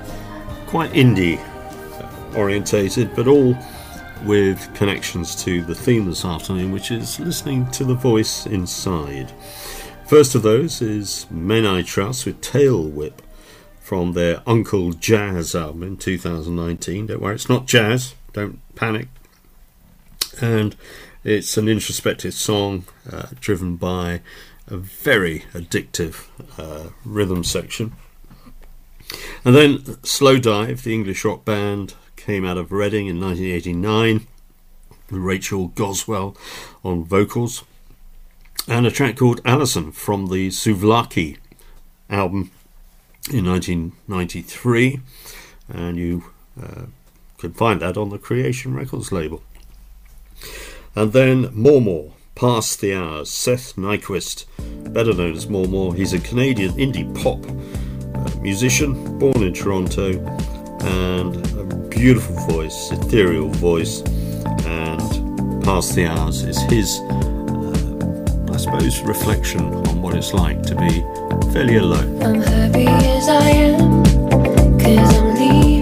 quite 0.67 0.91
indie 0.91 1.39
orientated, 2.35 3.15
but 3.15 3.27
all 3.29 3.57
with 4.25 4.73
connections 4.73 5.41
to 5.45 5.61
the 5.63 5.73
theme 5.73 6.05
this 6.05 6.25
afternoon, 6.25 6.73
which 6.73 6.91
is 6.91 7.17
listening 7.17 7.71
to 7.71 7.85
the 7.85 7.93
voice 7.93 8.45
inside. 8.45 9.31
First 10.05 10.35
of 10.35 10.41
those 10.41 10.81
is 10.81 11.27
Men 11.31 11.65
I 11.65 11.81
Trust 11.81 12.25
with 12.25 12.41
Tailwhip 12.41 13.19
from 13.79 14.11
their 14.13 14.41
Oncle 14.45 14.91
Jazz 14.91 15.55
album 15.55 15.81
in 15.83 15.95
2019. 15.95 17.05
Don't 17.05 17.21
worry, 17.21 17.35
it's 17.35 17.47
not 17.47 17.67
jazz, 17.67 18.15
don't 18.33 18.59
panic. 18.75 19.07
And 20.41 20.75
it's 21.25 21.57
an 21.57 21.67
introspective 21.67 22.35
song 22.35 22.85
uh, 23.11 23.29
driven 23.39 23.77
by 23.77 24.21
a 24.67 24.77
very 24.77 25.39
addictive 25.53 26.27
uh, 26.59 26.91
rhythm 27.03 27.43
section. 27.43 27.93
And 29.43 29.55
then 29.55 29.79
Slowdive, 30.03 30.83
the 30.83 30.93
English 30.93 31.25
rock 31.25 31.43
band, 31.43 31.95
came 32.15 32.45
out 32.45 32.57
of 32.57 32.71
Reading 32.71 33.07
in 33.07 33.19
1989 33.19 34.27
with 35.09 35.19
Rachel 35.19 35.69
Goswell 35.69 36.37
on 36.83 37.03
vocals. 37.03 37.63
And 38.67 38.85
a 38.85 38.91
track 38.91 39.17
called 39.17 39.41
Alison 39.43 39.91
from 39.91 40.27
the 40.27 40.49
Souvlaki 40.49 41.37
album 42.07 42.51
in 43.33 43.45
1993. 43.45 44.99
And 45.69 45.97
you 45.97 46.25
uh, 46.61 46.83
can 47.39 47.53
find 47.53 47.81
that 47.81 47.97
on 47.97 48.09
the 48.09 48.19
Creation 48.19 48.75
Records 48.75 49.11
label. 49.11 49.41
And 50.95 51.11
then 51.11 51.49
More, 51.53 52.13
Pass 52.35 52.77
the 52.77 52.95
Hours, 52.95 53.29
Seth 53.29 53.75
Nyquist, 53.75 54.45
better 54.93 55.13
known 55.13 55.33
as 55.35 55.47
More. 55.47 55.93
He's 55.93 56.13
a 56.13 56.19
Canadian 56.19 56.71
indie 56.73 57.13
pop 57.21 57.45
uh, 58.15 58.39
musician, 58.39 59.19
born 59.19 59.43
in 59.43 59.53
Toronto, 59.53 60.17
and 60.81 61.35
a 61.57 61.63
beautiful 61.89 62.35
voice, 62.47 62.91
ethereal 62.91 63.49
voice. 63.49 64.01
And 64.65 65.63
Pass 65.65 65.93
the 65.93 66.07
Hours 66.07 66.43
is 66.43 66.61
his, 66.63 66.99
uh, 67.09 68.53
I 68.53 68.57
suppose, 68.57 69.01
reflection 69.01 69.61
on 69.61 70.01
what 70.01 70.15
it's 70.15 70.33
like 70.33 70.63
to 70.63 70.75
be 70.75 71.01
fairly 71.51 71.75
alone. 71.75 72.23
I'm 72.23 72.41
happy 72.41 72.87
as 72.87 73.27
I 73.27 73.49
am, 73.49 74.03
cause 74.79 75.17
I'm 75.17 75.35
leaving. 75.35 75.74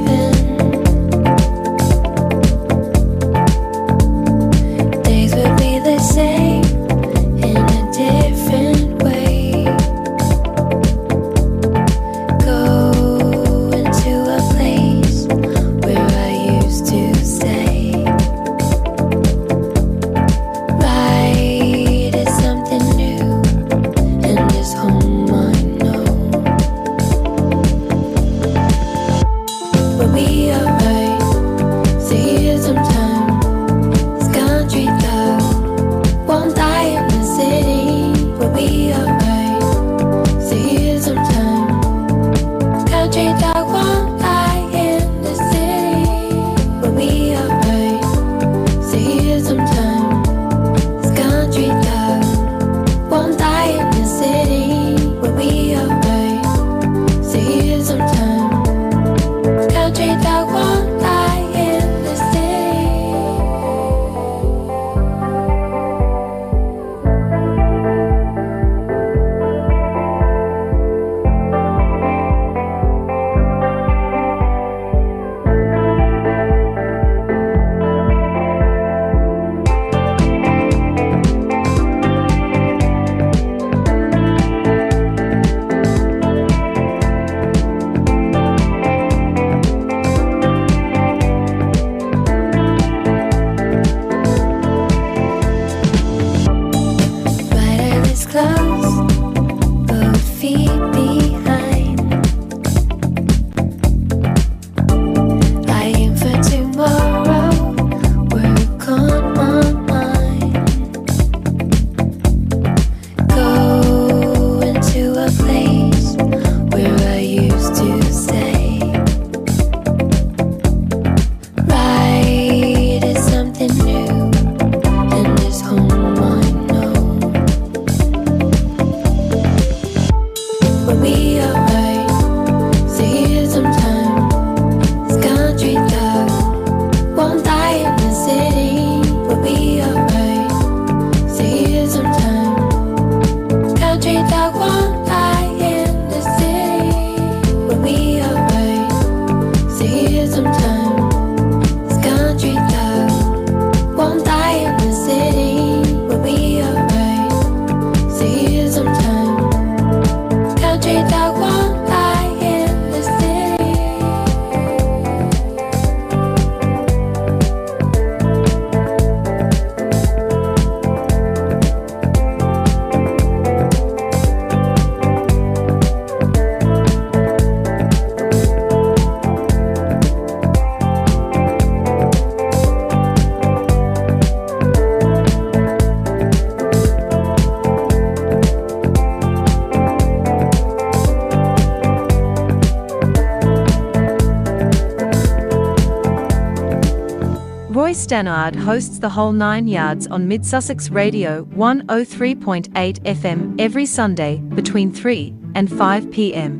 Stannard 198.13 198.55
hosts 198.55 198.99
the 198.99 199.09
whole 199.09 199.31
nine 199.31 199.67
yards 199.67 200.05
on 200.05 200.27
Mid 200.27 200.45
Sussex 200.45 200.91
Radio 200.91 201.45
103.8 201.45 202.69
FM 202.69 203.59
every 203.59 203.87
Sunday 203.87 204.37
between 204.53 204.91
3 204.91 205.33
and 205.55 205.67
5 205.67 206.11
pm. 206.11 206.59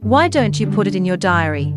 Why 0.00 0.26
don't 0.26 0.58
you 0.58 0.66
put 0.66 0.86
it 0.86 0.94
in 0.94 1.04
your 1.04 1.18
diary? 1.18 1.74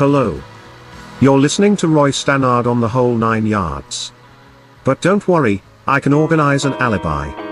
Hello. 0.00 0.42
You're 1.20 1.38
listening 1.38 1.76
to 1.76 1.86
Roy 1.86 2.10
Stannard 2.10 2.66
on 2.66 2.80
the 2.80 2.88
whole 2.88 3.14
nine 3.14 3.44
yards. 3.44 4.12
But 4.82 5.02
don't 5.02 5.28
worry, 5.28 5.62
I 5.86 6.00
can 6.00 6.14
organize 6.14 6.64
an 6.64 6.72
alibi. 6.80 7.49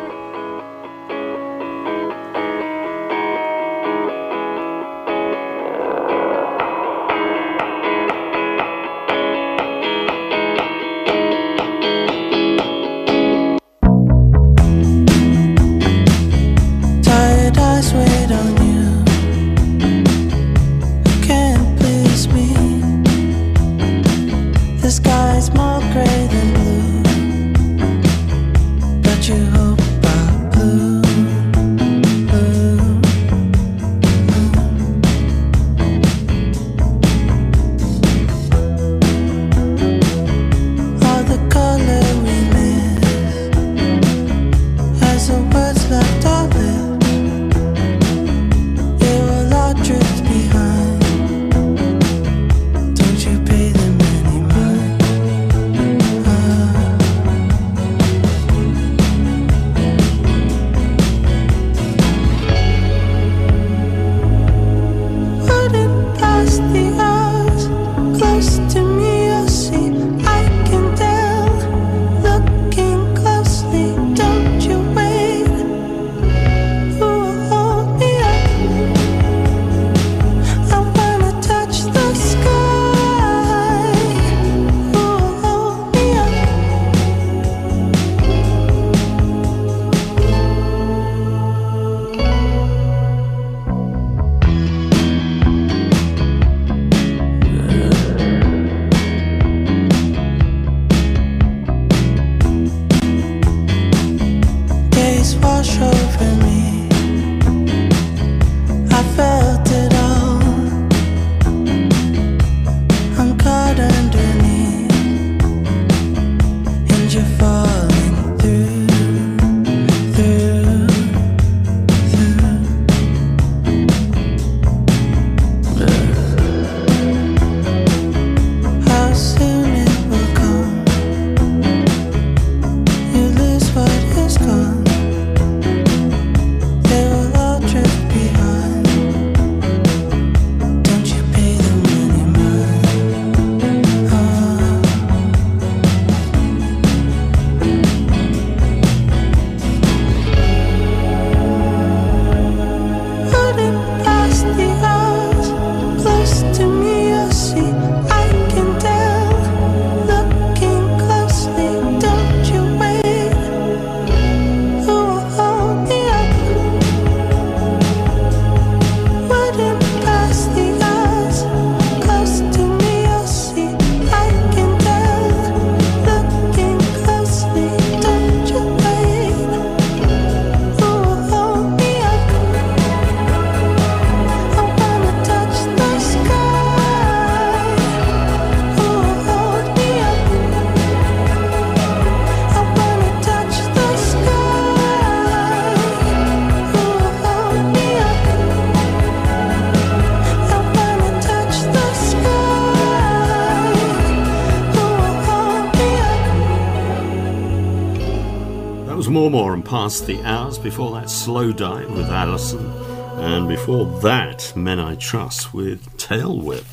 Pass 209.68 210.00
the 210.00 210.22
Hours. 210.22 210.56
Before 210.56 210.92
that, 210.92 211.08
Slowdive 211.08 211.94
with 211.94 212.06
Alison. 212.06 212.72
And 213.18 213.46
before 213.46 214.00
that, 214.00 214.50
Men 214.56 214.80
I 214.80 214.94
Trust 214.94 215.52
with 215.52 215.84
Tailwhip. 215.98 216.64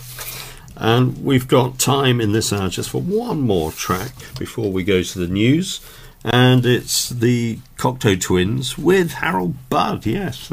And 0.77 1.21
we've 1.21 1.45
got 1.45 1.77
time 1.77 2.21
in 2.21 2.31
this 2.31 2.53
hour 2.53 2.69
just 2.69 2.89
for 2.89 3.01
one 3.01 3.41
more 3.41 3.73
track 3.73 4.13
before 4.39 4.71
we 4.71 4.85
go 4.85 5.03
to 5.03 5.19
the 5.19 5.27
news. 5.27 5.81
And 6.23 6.65
it's 6.65 7.09
the 7.09 7.59
Cocteau 7.75 8.19
Twins 8.19 8.77
with 8.77 9.11
Harold 9.11 9.55
Budd. 9.69 10.05
Yes, 10.05 10.49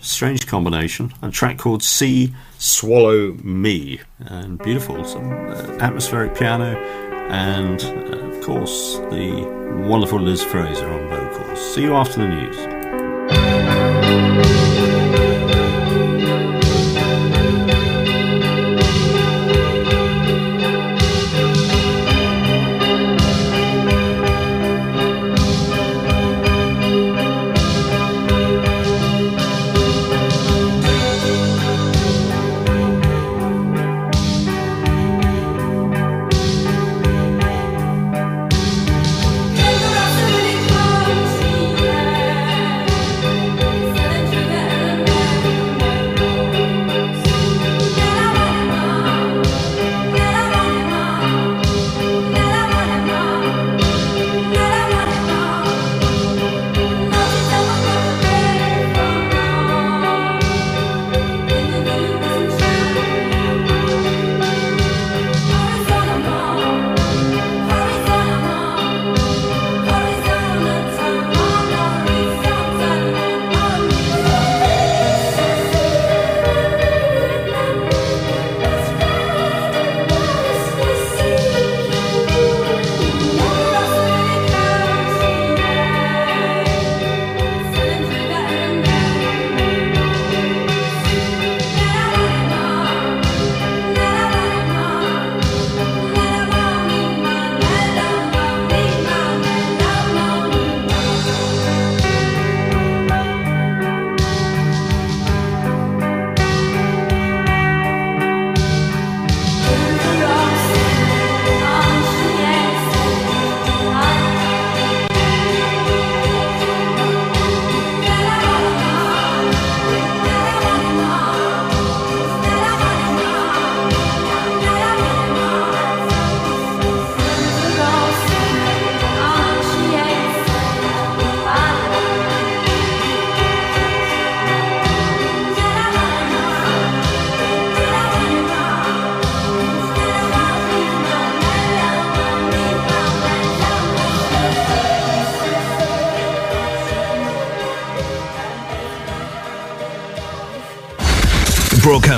strange 0.00 0.46
combination. 0.46 1.12
A 1.20 1.30
track 1.30 1.58
called 1.58 1.82
Sea 1.82 2.32
Swallow 2.56 3.34
Me. 3.44 4.00
And 4.20 4.58
beautiful, 4.58 5.04
some 5.04 5.30
uh, 5.30 5.76
atmospheric 5.80 6.34
piano 6.34 7.07
and 7.30 7.82
of 7.82 8.40
course 8.42 8.96
the 9.10 9.44
wonderful 9.86 10.20
Liz 10.20 10.42
Fraser 10.42 10.88
on 10.88 11.08
vocals. 11.08 11.74
See 11.74 11.82
you 11.82 11.94
after 11.94 12.20
the 12.20 12.28
news. 12.28 12.56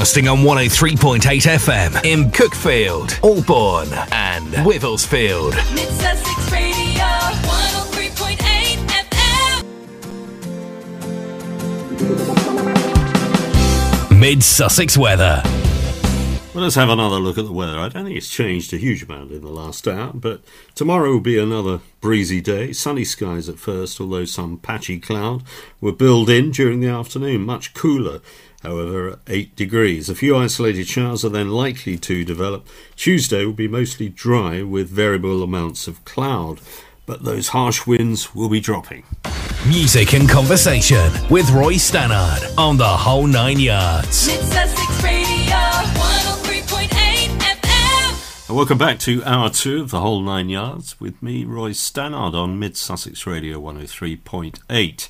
Broadcasting 0.01 0.28
on 0.28 0.38
103.8 0.38 1.20
FM 1.20 2.05
in 2.07 2.30
Cuckfield, 2.30 3.22
Albourne, 3.22 3.92
and 4.11 4.46
Wivelsfield. 4.64 5.55
Mid 5.74 5.88
Sussex 5.90 6.51
Radio 6.51 7.05
103.8 7.05 8.78
FM. 14.09 14.18
Mid 14.18 14.42
Sussex 14.42 14.96
weather. 14.96 15.42
Well, 16.55 16.64
let's 16.64 16.74
have 16.76 16.88
another 16.88 17.16
look 17.16 17.38
at 17.38 17.44
the 17.44 17.53
weather. 17.53 17.78
I 17.78 17.90
don't 17.90 18.07
think 18.07 18.16
it's 18.16 18.28
changed 18.28 18.72
a 18.72 18.76
huge 18.76 19.03
amount 19.03 19.30
in 19.30 19.42
the 19.42 19.48
last 19.48 19.86
hour, 19.86 20.12
but 20.14 20.40
tomorrow 20.74 21.12
will 21.12 21.20
be 21.20 21.38
another 21.38 21.78
breezy 22.01 22.40
day. 22.40 22.72
Sunny 22.72 23.05
skies 23.05 23.48
at 23.48 23.59
first, 23.59 24.01
although 24.01 24.24
some 24.24 24.57
patchy 24.57 24.98
cloud 24.98 25.44
will 25.80 25.92
build 25.92 26.28
in 26.28 26.51
during 26.51 26.80
the 26.80 26.88
afternoon. 26.88 27.42
Much 27.42 27.72
cooler, 27.72 28.20
however, 28.62 29.11
at 29.11 29.18
8 29.26 29.56
degrees. 29.56 30.08
A 30.08 30.14
few 30.14 30.36
isolated 30.36 30.86
showers 30.86 31.24
are 31.24 31.28
then 31.30 31.50
likely 31.50 31.98
to 31.98 32.24
develop. 32.24 32.66
Tuesday 32.96 33.44
will 33.44 33.52
be 33.52 33.68
mostly 33.68 34.08
dry 34.08 34.62
with 34.62 34.88
variable 34.88 35.42
amounts 35.42 35.88
of 35.88 36.04
cloud, 36.04 36.61
but 37.06 37.24
those 37.24 37.48
harsh 37.48 37.86
winds 37.86 38.34
will 38.34 38.48
be 38.48 38.61
dropping. 38.61 39.04
Music 39.68 40.14
and 40.14 40.28
conversation 40.28 41.11
with 41.28 41.50
Roy 41.50 41.74
Stannard 41.74 42.42
on 42.56 42.76
the 42.76 42.86
whole 42.86 43.26
nine 43.26 43.58
yards. 43.61 44.26
Mid 44.26 44.40
Sussex 44.40 45.02
Radio 45.04 45.56
103.8 45.56 48.48
And 48.48 48.56
welcome 48.56 48.78
back 48.78 48.98
to 49.00 49.22
hour 49.24 49.50
two 49.50 49.82
of 49.82 49.90
the 49.90 50.00
whole 50.00 50.20
nine 50.22 50.48
yards 50.48 50.98
with 51.00 51.22
me, 51.22 51.44
Roy 51.44 51.72
Stannard, 51.72 52.34
on 52.34 52.58
Mid 52.58 52.76
Sussex 52.76 53.26
Radio 53.26 53.61
103.8. 53.61 55.08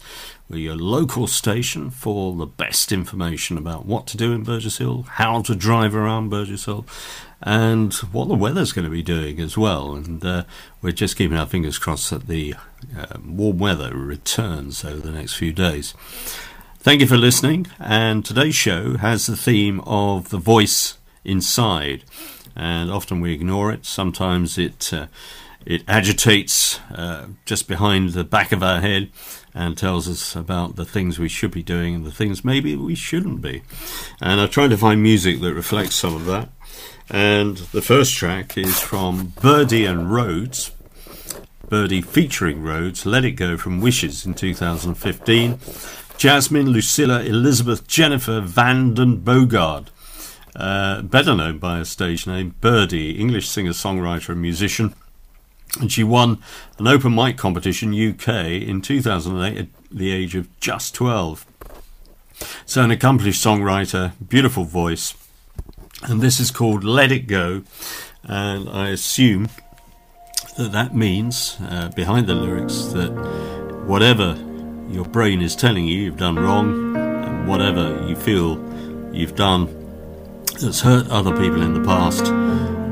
Your 0.53 0.75
local 0.75 1.29
station 1.29 1.91
for 1.91 2.35
the 2.35 2.47
best 2.47 2.91
information 2.91 3.57
about 3.57 3.87
what 3.87 4.09
to 4.09 4.17
do 4.17 4.33
in 4.33 4.43
Burgess 4.43 4.79
Hill, 4.79 5.03
how 5.03 5.43
to 5.43 5.55
drive 5.55 5.95
around 5.95 6.29
Burgess 6.29 6.65
Hill, 6.65 6.85
and 7.41 7.95
what 7.95 8.27
the 8.27 8.35
weather's 8.35 8.73
going 8.73 8.85
to 8.85 8.91
be 8.91 9.03
doing 9.03 9.39
as 9.39 9.57
well. 9.57 9.95
And 9.95 10.25
uh, 10.25 10.45
we're 10.83 10.91
just 10.91 11.17
keeping 11.17 11.37
our 11.37 11.47
fingers 11.47 11.79
crossed 11.79 12.11
that 12.11 12.27
the 12.27 12.57
um, 12.99 13.37
warm 13.37 13.59
weather 13.59 13.97
returns 13.97 14.85
over 14.85 15.01
the 15.01 15.13
next 15.13 15.35
few 15.35 15.53
days. 15.53 15.95
Thank 16.81 17.01
you 17.01 17.07
for 17.07 17.17
listening. 17.17 17.69
And 17.79 18.25
today's 18.25 18.57
show 18.57 18.97
has 18.97 19.27
the 19.27 19.37
theme 19.37 19.81
of 19.83 20.31
the 20.31 20.39
voice 20.39 20.99
inside, 21.25 22.03
and 22.57 22.91
often 22.91 23.21
we 23.21 23.33
ignore 23.33 23.71
it. 23.71 23.87
Sometimes 23.87 24.59
it 24.59 24.93
uh, 24.93 25.07
it 25.65 25.85
agitates 25.87 26.81
uh, 26.91 27.27
just 27.45 27.69
behind 27.69 28.11
the 28.11 28.25
back 28.25 28.51
of 28.51 28.63
our 28.63 28.81
head 28.81 29.11
and 29.55 29.77
tells 29.77 30.09
us 30.09 30.37
about 30.37 30.77
the 30.77 30.85
things 30.85 31.19
we 31.19 31.29
should 31.29 31.51
be 31.51 31.63
doing 31.63 31.95
and 31.95 32.05
the 32.05 32.13
things 32.13 32.45
maybe 32.45 32.77
we 32.77 32.95
shouldn't 32.95 33.43
be. 33.43 33.63
And 34.21 34.41
I've 34.41 34.51
tried 34.51 34.71
to 34.71 34.77
find 34.77 35.03
music 35.03 35.41
that 35.41 35.55
reflects 35.55 35.97
some 35.97 36.15
of 36.15 36.27
that. 36.27 36.49
And 37.09 37.57
the 37.57 37.83
first 37.83 38.15
track 38.15 38.57
is 38.57 38.79
from 38.81 39.33
Birdy 39.41 39.85
and 39.85 40.13
Rhodes. 40.13 40.71
Birdy 41.69 42.01
featuring 42.01 42.63
Rhodes, 42.63 43.07
Let 43.07 43.25
It 43.25 43.33
Go 43.33 43.57
from 43.57 43.81
Wishes 43.81 44.25
in 44.25 44.35
2015. 44.35 45.59
Jasmine, 46.17 46.69
Lucilla, 46.71 47.23
Elizabeth, 47.23 47.87
Jennifer 47.87 48.41
van 48.41 48.95
den 48.95 49.23
Bogaerde. 49.23 49.89
Uh, 50.55 51.01
better 51.03 51.35
known 51.35 51.59
by 51.59 51.79
a 51.79 51.85
stage 51.85 52.27
name, 52.27 52.55
Birdy, 52.61 53.13
English 53.19 53.49
singer, 53.49 53.71
songwriter, 53.71 54.31
and 54.31 54.43
musician. 54.43 54.95
And 55.79 55.93
she 55.93 56.03
won 56.03 56.43
an 56.79 56.89
open 56.89 57.15
mic 57.15 57.37
competition 57.37 57.95
UK 57.95 58.47
in 58.47 58.81
2008 58.81 59.59
at 59.59 59.69
the 59.91 60.11
age 60.11 60.35
of 60.35 60.49
just 60.61 60.95
12. 60.95 61.47
So, 62.67 62.83
an 62.83 62.91
accomplished 62.91 63.45
songwriter, 63.45 64.13
beautiful 64.29 64.65
voice, 64.65 65.15
and 66.03 66.21
this 66.21 66.41
is 66.41 66.51
called 66.51 66.83
Let 66.83 67.13
It 67.13 67.27
Go. 67.27 67.63
And 68.25 68.69
I 68.69 68.89
assume 68.89 69.49
that 70.57 70.73
that 70.73 70.95
means, 70.95 71.57
uh, 71.61 71.91
behind 71.95 72.27
the 72.27 72.35
lyrics, 72.35 72.85
that 72.93 73.13
whatever 73.87 74.37
your 74.91 75.05
brain 75.05 75.41
is 75.41 75.55
telling 75.55 75.87
you 75.87 76.01
you've 76.01 76.17
done 76.17 76.37
wrong, 76.37 76.97
and 76.97 77.49
whatever 77.49 78.05
you 78.09 78.17
feel 78.17 78.59
you've 79.13 79.37
done 79.37 79.77
that's 80.61 80.81
hurt 80.81 81.09
other 81.09 81.31
people 81.33 81.63
in 81.63 81.75
the 81.75 81.85
past, 81.85 82.27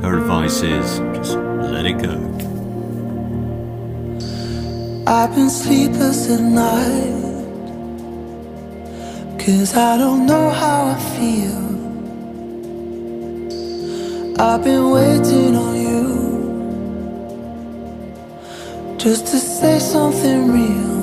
her 0.02 0.18
advice 0.18 0.62
is 0.62 0.98
just 1.16 1.36
let 1.36 1.86
it 1.86 2.00
go. 2.00 2.47
I've 5.10 5.34
been 5.34 5.48
sleepless 5.48 6.28
at 6.30 6.40
night 6.42 7.22
Cause 9.38 9.74
I 9.74 9.96
don't 9.96 10.26
know 10.26 10.50
how 10.50 10.88
I 10.94 10.98
feel 11.16 11.58
I've 14.38 14.62
been 14.62 14.90
waiting 14.90 15.56
on 15.56 15.74
you 15.86 16.06
Just 18.98 19.26
to 19.28 19.38
say 19.38 19.78
something 19.78 20.52
real 20.52 20.98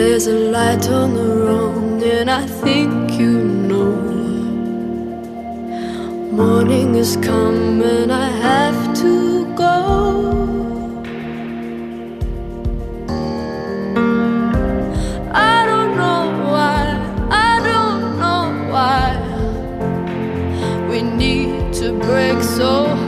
There's 0.00 0.26
a 0.26 0.38
light 0.50 0.88
on 0.88 1.14
the 1.14 1.36
road, 1.46 2.02
and 2.02 2.30
I 2.30 2.46
think 2.46 3.12
you 3.20 3.38
know. 3.68 3.92
Morning 6.32 6.94
is 6.94 7.16
come, 7.18 7.82
and 7.82 8.10
I 8.10 8.30
have 8.30 8.96
to 9.02 9.54
go. 9.54 10.69
Break 22.10 22.42
so 22.42 22.99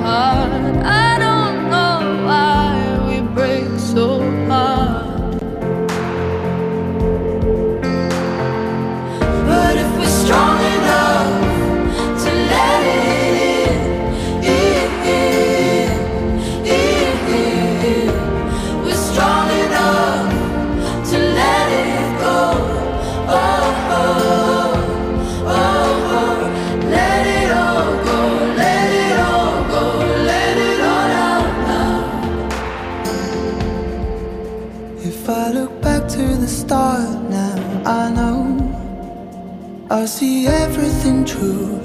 I 40.03 40.07
see 40.07 40.49
everything 40.49 41.25
true. 41.25 41.79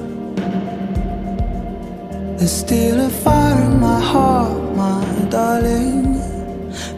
There's 2.37 2.51
still 2.51 2.99
a 3.05 3.09
fire 3.09 3.61
in 3.61 3.79
my 3.79 3.99
heart, 3.99 4.75
my 4.75 5.05
darling. 5.29 6.17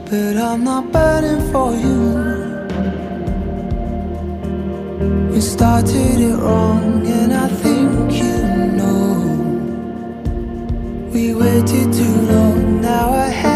But 0.06 0.38
I'm 0.38 0.64
not 0.64 0.94
burning 0.94 1.42
for 1.52 1.74
you. 1.76 2.00
We 5.34 5.42
started 5.42 6.22
it 6.22 6.38
wrong, 6.38 7.06
and 7.06 7.34
I 7.34 7.50
think 7.64 8.14
you 8.22 8.38
know. 8.80 9.04
We 11.12 11.36
waited 11.36 11.92
too 11.92 12.18
long, 12.32 12.80
now 12.80 13.10
I 13.10 13.28
have 13.28 13.49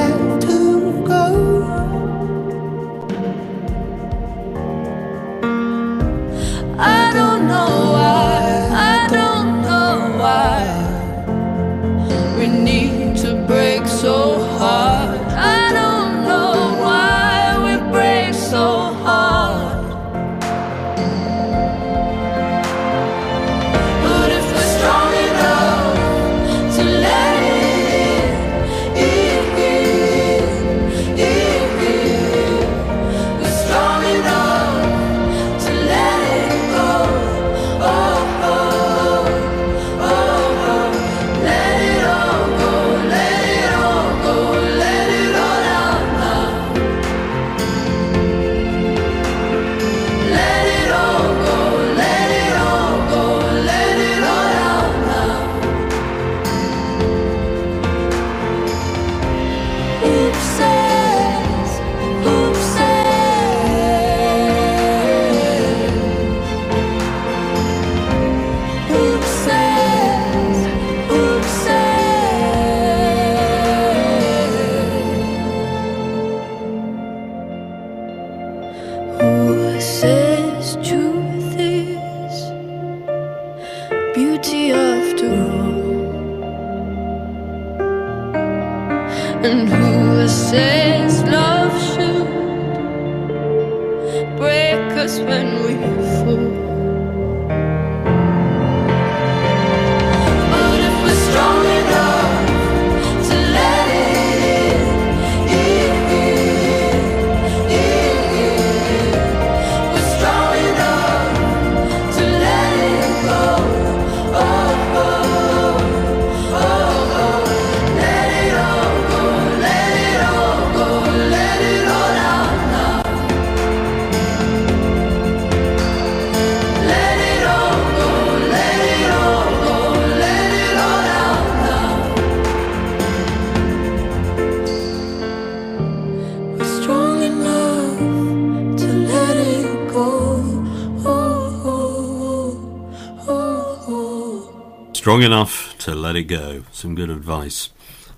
Strong 145.24 145.32
enough 145.40 145.78
to 145.78 145.96
let 145.96 146.18
it 146.18 146.24
go. 146.24 146.64
Some 146.74 146.96
good 146.96 147.10
advice 147.10 147.70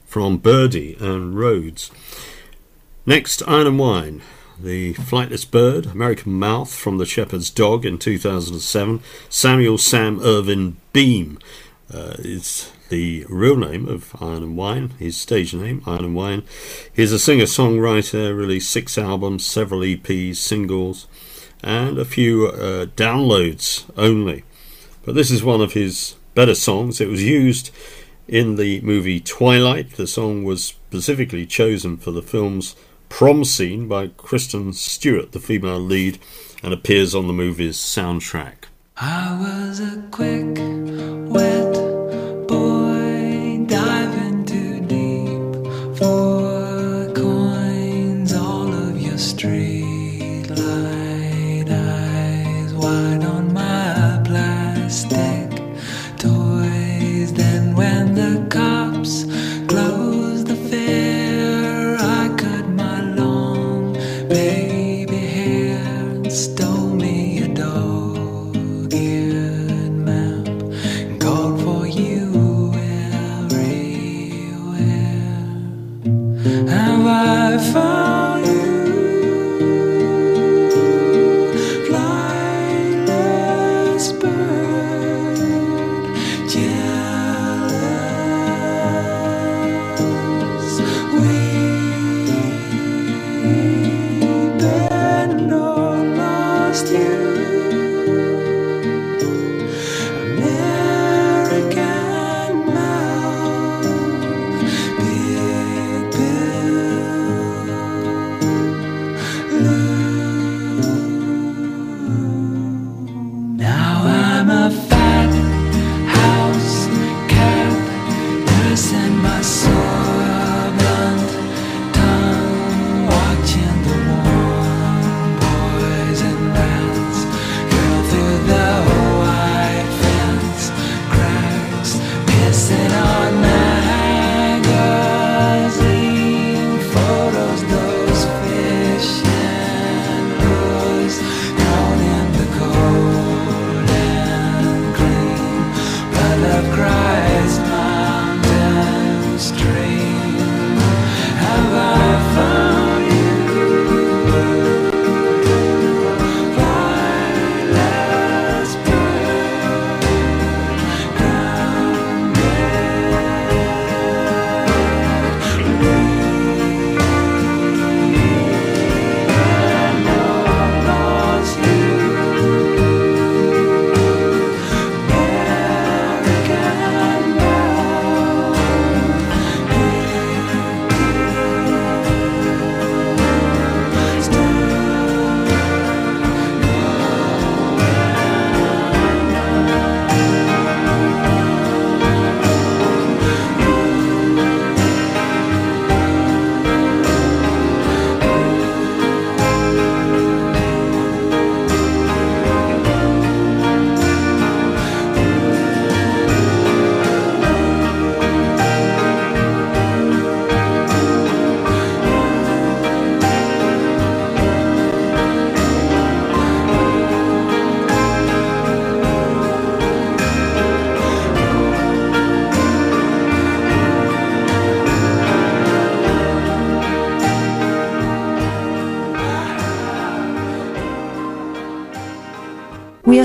from 0.08 0.38
Birdy 0.38 0.98
and 1.00 1.38
Rhodes. 1.38 1.92
Next, 3.06 3.44
Iron 3.48 3.68
and 3.68 3.78
Wine. 3.78 4.24
The 4.60 4.96
Flightless 4.96 5.46
Bird, 5.46 5.86
American 5.86 6.34
Mouth 6.34 6.74
from 6.74 6.98
The 6.98 7.06
Shepherd's 7.06 7.52
Dog 7.52 7.86
in 7.86 8.00
2007. 8.00 9.04
Samuel 9.30 9.78
Sam 9.78 10.20
Ervin 10.20 10.78
Beam 10.94 11.38
uh, 11.94 12.16
is 12.18 12.72
the 12.90 13.24
real 13.30 13.56
name 13.56 13.88
of 13.88 14.16
Iron 14.20 14.42
and 14.42 14.58
Wine, 14.58 14.90
his 14.98 15.16
stage 15.16 15.54
name, 15.54 15.84
Iron 15.86 16.06
and 16.06 16.16
Wine. 16.16 16.42
He's 16.92 17.12
a 17.12 17.20
singer 17.20 17.44
songwriter, 17.44 18.36
released 18.36 18.72
six 18.72 18.98
albums, 18.98 19.46
several 19.46 19.82
EPs, 19.82 20.38
singles, 20.38 21.06
and 21.62 22.00
a 22.00 22.06
few 22.06 22.48
uh, 22.48 22.88
downloads 22.88 23.86
only. 23.96 24.44
But 25.04 25.14
this 25.14 25.30
is 25.30 25.44
one 25.44 25.62
of 25.62 25.74
his 25.74 26.16
better 26.36 26.54
songs. 26.54 27.02
It 27.02 27.10
was 27.10 27.24
used 27.24 27.72
in 28.28 28.56
the 28.56 28.82
movie 28.82 29.20
Twilight. 29.20 29.92
The 29.92 30.06
song 30.08 30.44
was 30.44 30.64
specifically 30.64 31.46
chosen 31.46 31.98
for 31.98 32.12
the 32.12 32.22
film's 32.22 32.76
prom 33.10 33.44
scene 33.44 33.88
by 33.88 34.08
Kristen 34.08 34.74
Stewart, 34.74 35.32
the 35.32 35.40
female 35.40 35.80
lead, 35.80 36.20
and 36.62 36.74
appears 36.74 37.16
on 37.16 37.28
the 37.28 37.34
movie's 37.34 37.78
soundtrack. 37.78 38.66
I 38.98 39.38
was 39.40 39.80
a 39.80 40.04
quick, 40.12 40.56
wet 41.30 41.75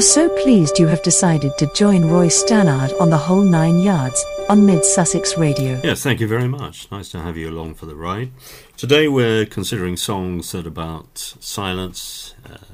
We 0.01 0.05
are 0.05 0.17
so 0.17 0.31
pleased 0.31 0.79
you 0.79 0.87
have 0.87 1.03
decided 1.03 1.59
to 1.59 1.71
join 1.75 2.07
Roy 2.07 2.29
Stannard 2.29 2.99
on 2.99 3.11
the 3.11 3.19
whole 3.19 3.43
nine 3.43 3.81
yards 3.81 4.25
on 4.49 4.65
Mid 4.65 4.83
Sussex 4.83 5.37
Radio. 5.37 5.79
Yes, 5.85 6.03
thank 6.03 6.21
you 6.21 6.27
very 6.27 6.49
much. 6.49 6.91
Nice 6.91 7.11
to 7.11 7.21
have 7.21 7.37
you 7.37 7.51
along 7.51 7.75
for 7.75 7.85
the 7.85 7.95
ride. 7.95 8.33
Today 8.79 9.09
we're 9.09 9.45
considering 9.45 9.99
songs 9.99 10.53
that 10.53 10.65
are 10.65 10.69
about 10.69 11.19
silence, 11.41 12.35
uh, 12.51 12.65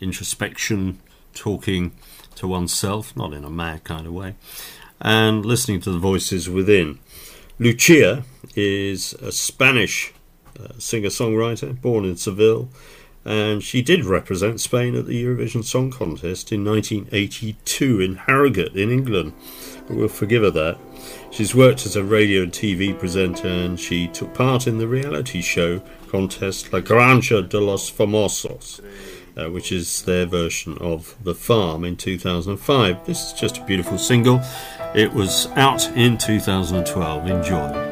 introspection, 0.00 1.00
talking 1.34 1.92
to 2.36 2.48
oneself, 2.48 3.14
not 3.14 3.34
in 3.34 3.44
a 3.44 3.50
mad 3.50 3.84
kind 3.84 4.06
of 4.06 4.14
way, 4.14 4.36
and 5.02 5.44
listening 5.44 5.82
to 5.82 5.90
the 5.90 5.98
voices 5.98 6.48
within. 6.48 6.98
Lucia 7.58 8.24
is 8.56 9.12
a 9.20 9.32
Spanish 9.32 10.14
uh, 10.58 10.68
singer 10.78 11.10
songwriter 11.10 11.78
born 11.78 12.06
in 12.06 12.16
Seville, 12.16 12.70
and 13.24 13.62
she 13.62 13.82
did 13.82 14.04
represent 14.04 14.60
Spain 14.60 14.94
at 14.94 15.06
the 15.06 15.24
Eurovision 15.24 15.62
Song 15.62 15.90
Contest 15.90 16.52
in 16.52 16.64
1982 16.64 18.00
in 18.00 18.16
Harrogate, 18.16 18.74
in 18.74 18.90
England. 18.90 19.32
We'll 19.88 20.08
forgive 20.08 20.42
her 20.42 20.50
that. 20.50 20.78
She's 21.30 21.54
worked 21.54 21.84
as 21.86 21.96
a 21.96 22.04
radio 22.04 22.42
and 22.42 22.52
TV 22.52 22.98
presenter, 22.98 23.48
and 23.48 23.78
she 23.78 24.08
took 24.08 24.34
part 24.34 24.66
in 24.66 24.78
the 24.78 24.88
reality 24.88 25.42
show 25.42 25.82
contest 26.08 26.72
La 26.72 26.80
Granja 26.80 27.46
de 27.48 27.60
los 27.60 27.90
Famosos, 27.90 28.80
uh, 29.36 29.50
which 29.50 29.70
is 29.70 30.02
their 30.02 30.26
version 30.26 30.76
of 30.78 31.16
The 31.22 31.34
Farm 31.34 31.84
in 31.84 31.96
2005. 31.96 33.06
This 33.06 33.32
is 33.32 33.38
just 33.38 33.58
a 33.58 33.64
beautiful 33.64 33.98
single. 33.98 34.40
It 34.94 35.12
was 35.12 35.46
out 35.56 35.88
in 35.96 36.18
2012. 36.18 37.26
Enjoy. 37.28 37.89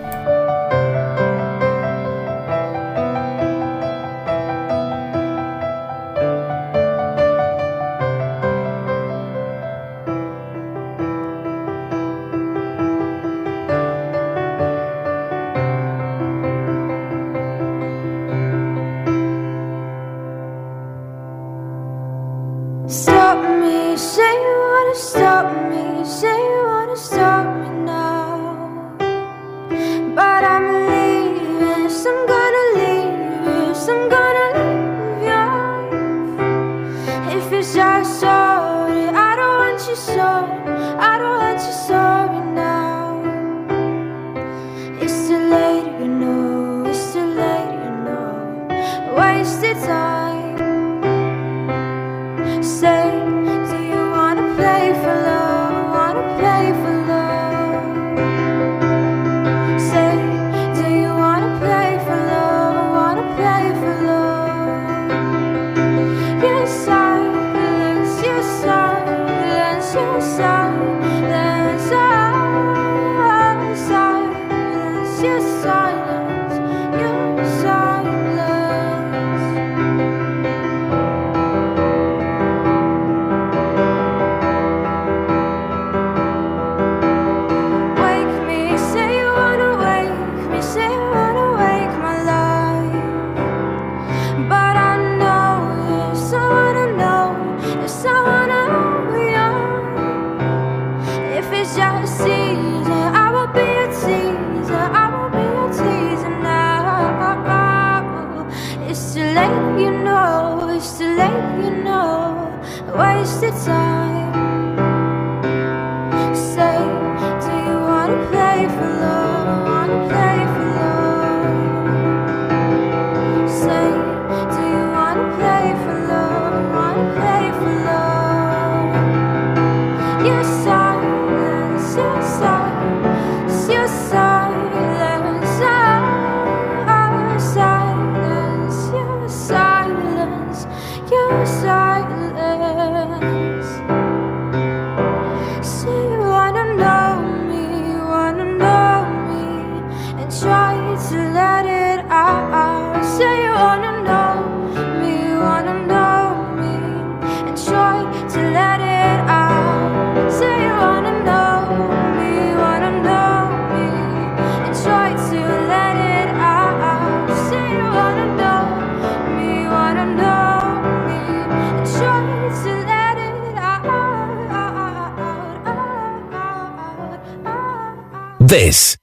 Your 130.29 130.45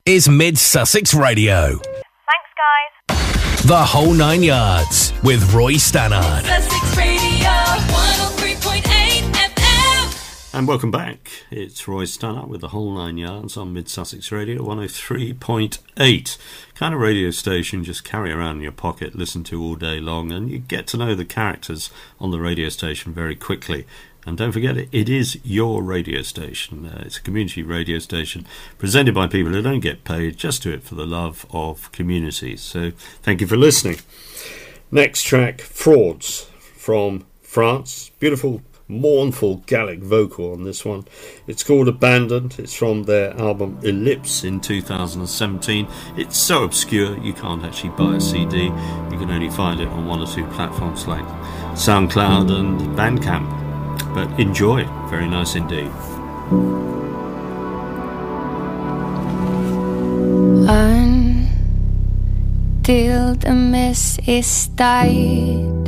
is 0.06 0.30
Mid 0.30 0.56
Sussex 0.56 1.16
Radio. 1.16 1.80
Thanks, 1.80 2.52
guys. 3.10 3.64
The 3.64 3.84
whole 3.84 4.14
nine 4.14 4.44
yards 4.44 5.12
with 5.24 5.52
Roy 5.52 5.74
Stannard. 5.74 6.46
Sussex 6.46 6.96
Radio 6.96 7.50
103.8 7.50 9.34
FM. 9.34 10.54
And 10.54 10.68
welcome 10.68 10.92
back. 10.92 11.32
It's 11.50 11.88
Roy 11.88 12.04
Stannard 12.04 12.50
with 12.50 12.62
the 12.62 12.68
whole 12.68 12.94
nine 12.94 13.18
yards 13.18 13.58
on 13.58 13.74
Mid 13.74 13.90
Sussex 13.90 14.32
Radio 14.32 14.62
103.8. 14.62 16.38
Kind 16.76 16.94
of 16.94 17.02
radio 17.02 17.32
station 17.32 17.84
just 17.84 18.04
carry 18.04 18.32
around 18.32 18.58
in 18.58 18.62
your 18.62 18.72
pocket, 18.74 19.16
listen 19.16 19.44
to 19.46 19.60
all 19.60 19.74
day 19.74 20.00
long, 20.00 20.32
and 20.32 20.52
you 20.52 20.60
get 20.60 20.86
to 20.88 20.98
know 20.98 21.16
the 21.16 21.26
characters 21.26 21.90
on 22.20 22.30
the 22.30 22.40
radio 22.40 22.70
station 22.70 23.12
very 23.12 23.36
quickly. 23.36 23.88
And 24.26 24.38
don't 24.38 24.52
forget, 24.52 24.78
it, 24.78 24.90
it 24.92 25.10
is 25.10 25.40
your 25.44 25.84
radio 25.84 26.22
station. 26.22 26.86
Uh, 26.86 27.04
it's 27.06 27.18
a 27.18 27.22
community 27.22 27.62
radio 27.62 28.00
station 28.00 28.46
presented 28.78 29.14
by 29.14 29.28
people 29.28 29.52
who 29.52 29.62
don't 29.62 29.82
get 29.82 30.04
paid, 30.04 30.38
just 30.38 30.64
do 30.64 30.72
it 30.72 30.84
for 30.84 30.96
the 30.96 31.06
love 31.06 31.46
of 31.52 31.92
communities. 31.92 32.62
So 32.62 32.92
thank 33.22 33.42
you 33.42 33.48
for 33.48 33.58
listening. 33.58 33.98
Next 34.92 35.24
track, 35.24 35.62
Frauds 35.62 36.50
from 36.74 37.26
France. 37.42 38.12
Beautiful, 38.20 38.62
mournful 38.88 39.58
Gallic 39.66 40.00
vocal 40.00 40.54
on 40.54 40.64
this 40.64 40.86
one. 40.86 41.06
It's 41.48 41.64
called 41.64 41.88
Abandoned. 41.88 42.56
It's 42.60 42.74
from 42.74 43.04
their 43.04 43.36
album 43.40 43.80
Ellipse 43.84 44.44
in 44.44 44.62
2017. 44.62 45.88
It's 46.18 46.38
so 46.38 46.64
obscure 46.64 47.18
you 47.20 47.34
can't 47.34 47.64
actually 47.64 47.90
buy 47.92 48.16
a 48.16 48.22
CD. 48.22 48.66
You 48.66 49.18
can 49.18 49.32
only 49.32 49.50
find 49.50 49.80
it 49.80 49.88
on 49.88 50.06
one 50.06 50.20
or 50.20 50.28
two 50.28 50.46
platforms 50.48 51.08
like 51.08 51.26
SoundCloud 51.74 52.52
and 52.52 52.80
Bandcamp. 52.98 53.65
But 54.14 54.40
enjoy. 54.40 54.86
Very 55.10 55.28
nice 55.28 55.56
indeed. 55.56 55.92
Until 62.86 63.36
the 63.36 63.54
mess 63.54 64.20
is 64.28 64.68
tied, 64.78 65.86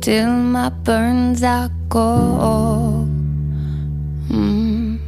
till 0.00 0.30
my 0.30 0.68
burns 0.68 1.42
are 1.42 1.70
go. 1.90 3.06
Mm. 4.28 4.98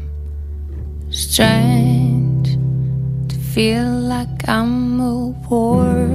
Strange 1.10 2.58
to 3.28 3.36
feel 3.36 3.86
like 3.86 4.48
I'm 4.48 5.00
a 5.00 5.28
war. 5.48 6.10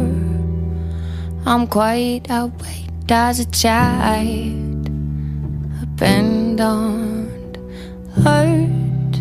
I'm 1.46 1.66
quite 1.68 2.28
awake 2.30 3.10
as 3.10 3.40
a 3.40 3.46
child, 3.46 4.67
abandoned, 5.98 7.58
hurt 8.24 9.16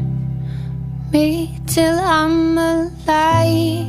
me 1.10 1.58
till 1.66 1.98
I'm 1.98 2.58
alive. 2.58 3.86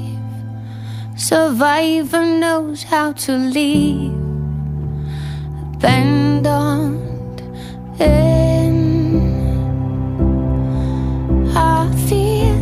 Survivor 1.18 2.24
knows 2.24 2.84
how 2.84 3.12
to 3.12 3.34
leave, 3.34 4.14
abandoned. 5.74 7.42
In 8.00 8.78
I 11.58 11.92
feel 12.08 12.56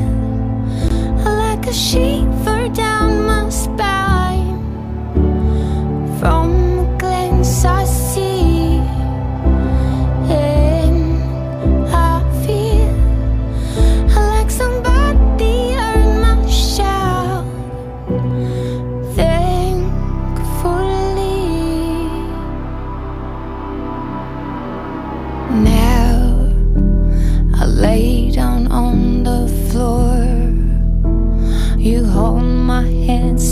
like 1.23 1.67
a 1.67 1.73
shiver 1.73 2.69
down 2.69 3.27
my 3.27 3.47
spine 3.49 3.94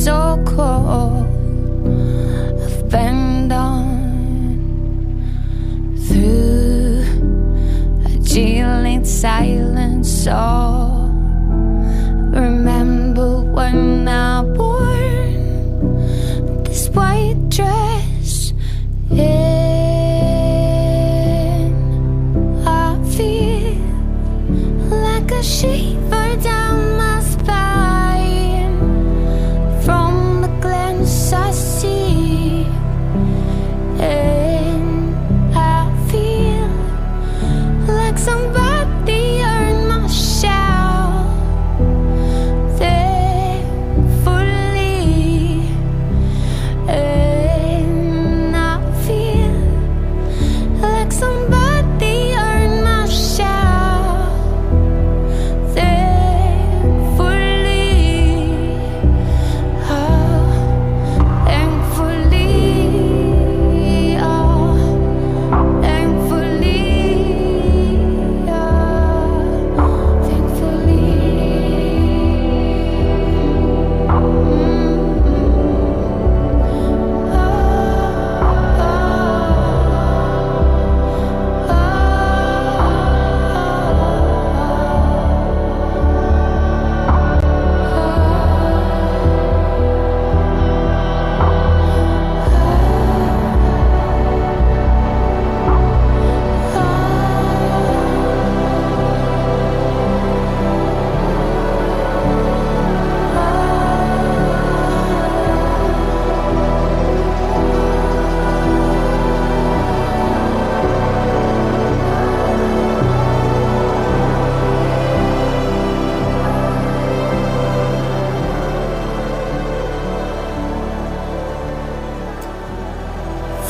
so 0.03 0.43
cold. 0.45 1.25
I've 2.61 2.89
been 2.89 3.49
on 3.53 3.95
through 6.07 7.05
a 8.05 8.19
chilling 8.21 9.05
silence. 9.05 10.11
So 10.25 11.02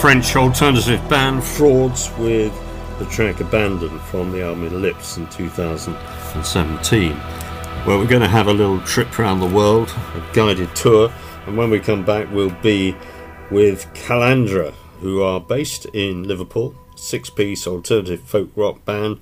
French 0.04 0.36
alternative 0.36 1.00
band 1.08 1.42
Frauds 1.42 2.12
with 2.18 2.52
the 3.00 3.06
track 3.06 3.40
Abandoned 3.40 4.02
from 4.02 4.34
the 4.34 4.44
album 4.44 4.66
Ellipse 4.66 5.16
in 5.16 5.26
2017. 5.28 7.18
Well, 7.88 8.00
we're 8.00 8.08
going 8.08 8.22
to 8.22 8.28
have 8.28 8.48
a 8.48 8.54
little 8.54 8.82
trip 8.82 9.18
around 9.18 9.40
the 9.40 9.48
world, 9.48 9.96
a 10.14 10.22
guided 10.34 10.76
tour, 10.76 11.10
and 11.48 11.56
when 11.56 11.70
we 11.70 11.80
come 11.80 12.04
back, 12.04 12.30
we'll 12.34 12.50
be 12.62 12.94
with 13.50 13.86
Kalahandra, 13.94 14.74
who 15.00 15.24
are 15.24 15.40
based 15.40 15.86
in 15.94 16.28
Liverpool, 16.28 16.76
six 16.98 17.30
piece 17.30 17.66
alternative 17.66 18.20
folk 18.24 18.50
rock 18.58 18.84
band, 18.84 19.22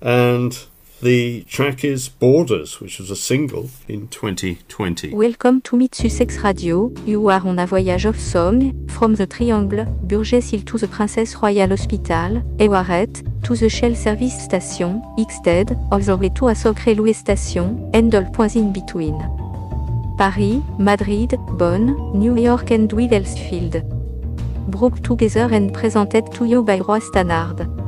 and 0.00 0.66
the 1.00 1.42
track 1.42 1.84
is 1.84 2.08
Borders, 2.08 2.80
which 2.80 2.98
was 2.98 3.10
a 3.10 3.16
single 3.16 3.70
in 3.86 4.08
2020. 4.08 5.14
Welcome 5.14 5.60
to 5.60 5.88
Sussex 5.92 6.38
Radio. 6.38 6.90
You 7.06 7.28
are 7.28 7.40
on 7.46 7.60
a 7.60 7.66
voyage 7.66 8.04
of 8.04 8.18
song 8.18 8.88
from 8.88 9.14
the 9.14 9.26
Triangle, 9.26 9.84
Burgess 9.84 10.50
Hill 10.50 10.62
to 10.62 10.78
the 10.78 10.88
Princess 10.88 11.36
Royal 11.36 11.68
Hospital, 11.68 12.42
Ewaret 12.58 13.44
to 13.44 13.54
the 13.54 13.68
Shell 13.68 13.94
Service 13.94 14.42
Station, 14.42 15.00
Xted, 15.16 15.70
all 15.92 16.00
the 16.00 16.30
to 16.30 16.48
a 16.48 16.54
Socre 16.54 16.86
Railway 16.86 17.12
Station, 17.12 17.88
and 17.94 18.12
points 18.32 18.56
in 18.56 18.72
between. 18.72 19.18
Paris, 20.18 20.60
Madrid, 20.80 21.36
Bonn, 21.58 22.18
New 22.18 22.36
York 22.36 22.72
and 22.72 22.90
Wellsfield. 22.90 23.84
Brought 24.68 25.04
together 25.04 25.48
and 25.52 25.72
presented 25.72 26.32
to 26.32 26.44
you 26.44 26.64
by 26.64 26.78
Roy 26.80 26.98
Stannard. 26.98 27.87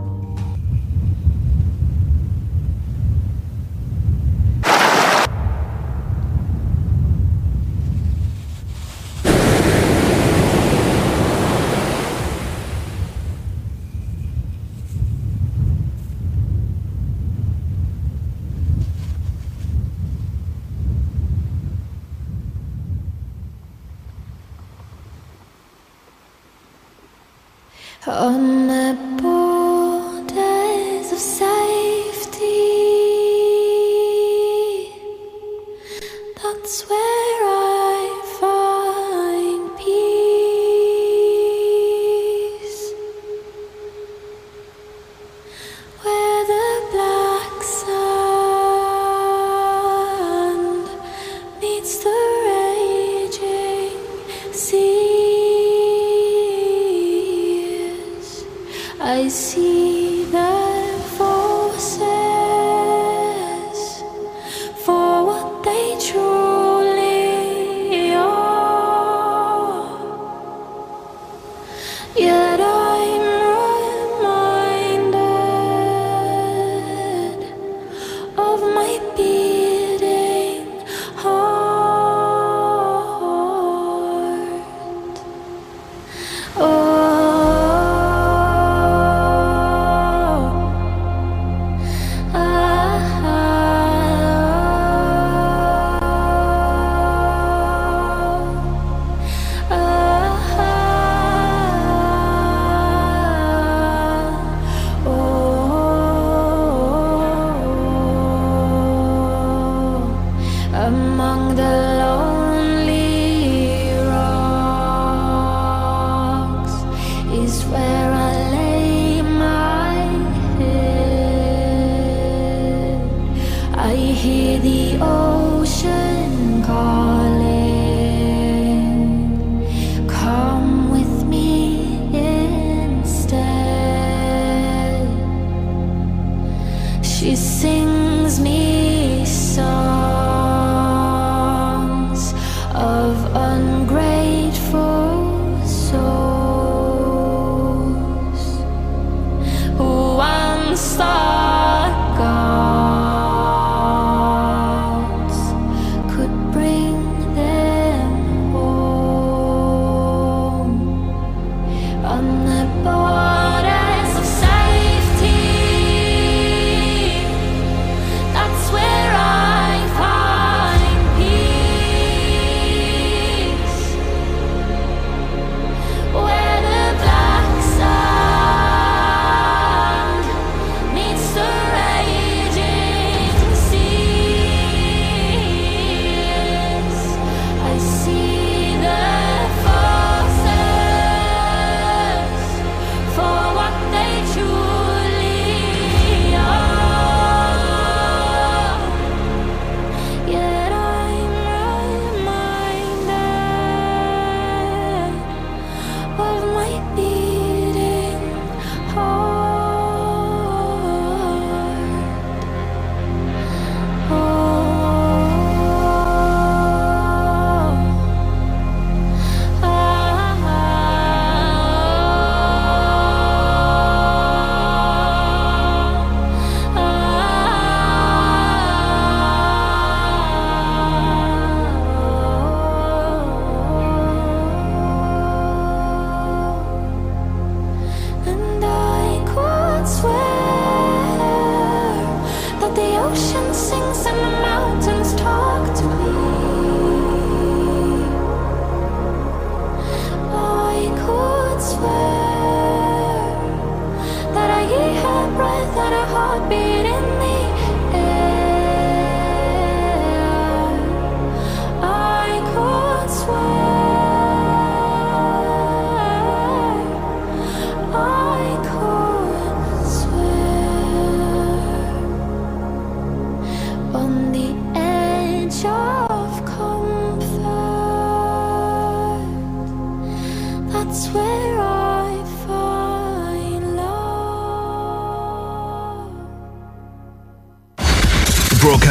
That 243.10 243.39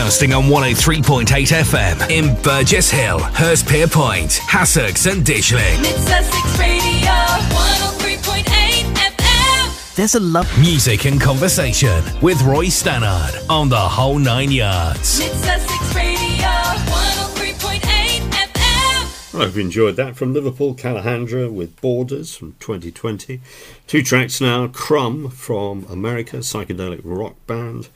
Broadcasting 0.10 0.34
on 0.34 0.46
103.8 0.46 1.28
FM 1.28 2.10
in 2.10 2.42
Burgess 2.42 2.90
Hill, 2.90 3.20
Hurstpierpoint, 3.20 4.40
Hassocks 4.40 5.06
and 5.06 5.24
Ditchling. 5.24 5.80
Mid 5.84 5.96
Sussex 5.98 6.58
Radio 6.58 7.12
103.8 7.54 8.96
FM. 8.96 9.96
There's 9.96 10.16
a 10.16 10.20
love 10.20 10.50
music 10.60 11.06
and 11.06 11.22
conversation 11.22 12.04
with 12.24 12.42
Roy 12.42 12.70
Stannard 12.70 13.36
on 13.52 13.70
the 13.70 13.78
whole 13.78 14.18
nine 14.18 14.52
yards. 14.52 15.20
Mid 15.20 15.32
Sussex 15.32 15.96
Radio 15.96 16.48
103.8 16.48 18.32
FM. 18.32 19.34
Well, 19.36 19.44
I've 19.44 19.60
enjoyed 19.60 19.96
that 19.98 20.16
from 20.16 20.34
Liverpool, 20.34 20.74
Kalahandra 20.74 21.54
with 21.54 21.80
Borders 21.82 22.36
from 22.36 22.56
2020. 22.60 23.42
Two 23.86 24.02
tracks 24.02 24.42
now 24.42 24.66
Crumb 24.70 25.30
from 25.30 25.86
America, 25.88 26.38
psychedelic 26.38 27.02
rock 27.04 27.36
band. 27.46 27.90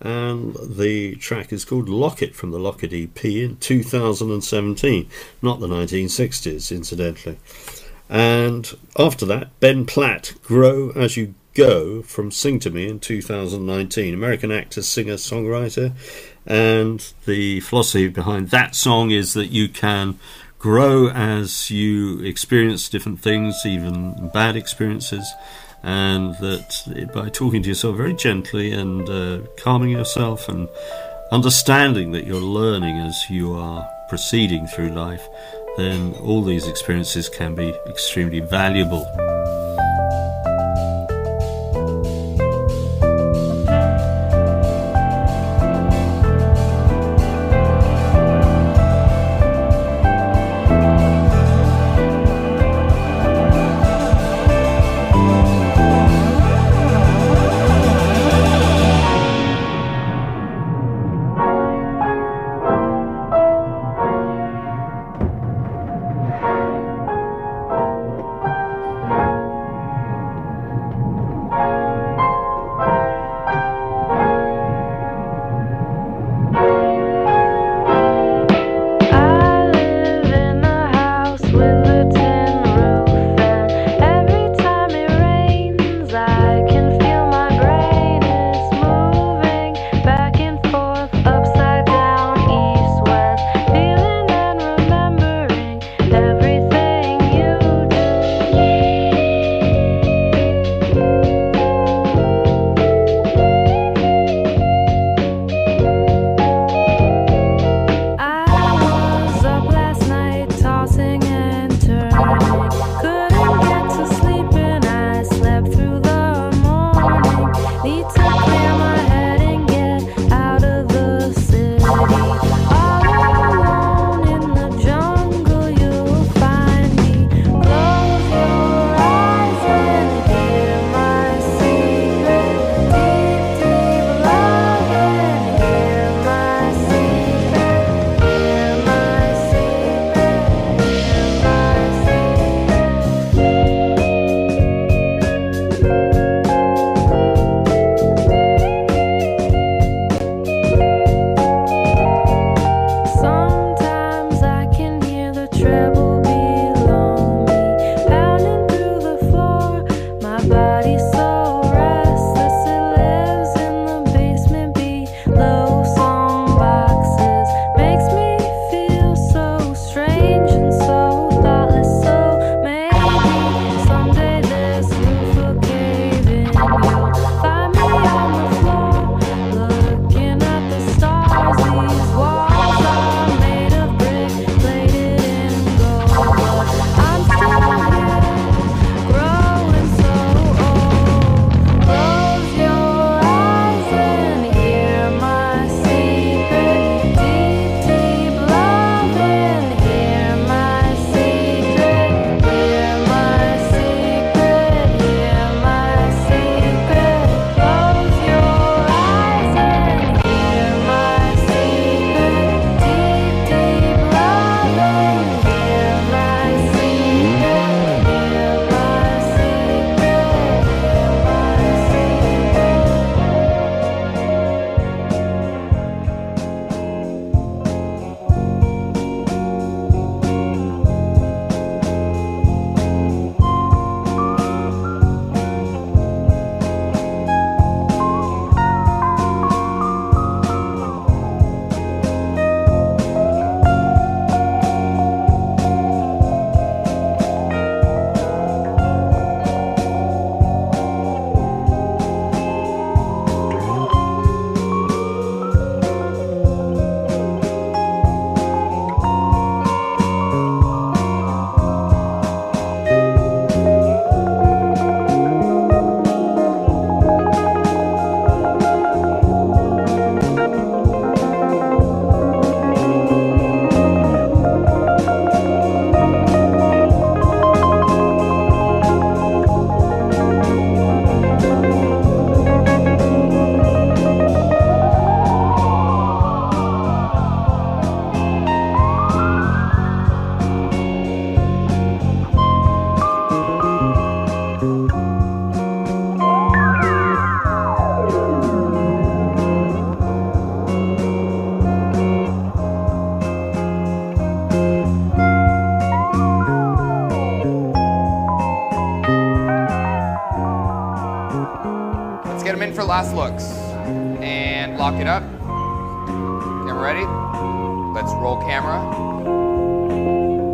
And 0.00 0.56
the 0.62 1.16
track 1.16 1.52
is 1.52 1.64
called 1.64 1.88
Locket 1.88 2.34
from 2.34 2.50
the 2.50 2.58
Locket 2.58 2.92
EP 2.92 3.24
in 3.24 3.56
2017, 3.58 5.08
not 5.42 5.60
the 5.60 5.68
1960s, 5.68 6.74
incidentally. 6.74 7.38
And 8.08 8.76
after 8.98 9.26
that, 9.26 9.58
Ben 9.60 9.84
Platt, 9.86 10.34
Grow 10.42 10.90
As 10.90 11.16
You 11.16 11.34
Go 11.54 12.00
from 12.02 12.30
Sing 12.30 12.58
to 12.60 12.70
Me 12.70 12.88
in 12.88 12.98
2019. 12.98 14.14
American 14.14 14.50
actor, 14.50 14.82
singer, 14.82 15.14
songwriter. 15.14 15.92
And 16.46 17.12
the 17.26 17.60
philosophy 17.60 18.08
behind 18.08 18.48
that 18.50 18.74
song 18.74 19.10
is 19.10 19.34
that 19.34 19.48
you 19.48 19.68
can 19.68 20.18
grow 20.58 21.08
as 21.08 21.70
you 21.70 22.20
experience 22.20 22.88
different 22.88 23.20
things, 23.20 23.62
even 23.64 24.30
bad 24.32 24.56
experiences, 24.56 25.32
and 25.82 26.34
that 26.36 27.10
by 27.14 27.28
talking 27.28 27.62
to 27.62 27.68
yourself 27.68 27.96
very 27.96 28.14
gently 28.14 28.72
and 28.72 29.08
uh, 29.08 29.40
calming 29.56 29.90
yourself 29.90 30.48
and 30.48 30.68
understanding 31.32 32.12
that 32.12 32.26
you're 32.26 32.40
learning 32.40 32.96
as 32.98 33.30
you 33.30 33.54
are 33.54 33.88
proceeding 34.08 34.66
through 34.66 34.90
life, 34.90 35.26
then 35.76 36.12
all 36.14 36.42
these 36.42 36.66
experiences 36.66 37.28
can 37.28 37.54
be 37.54 37.74
extremely 37.86 38.40
valuable. 38.40 39.06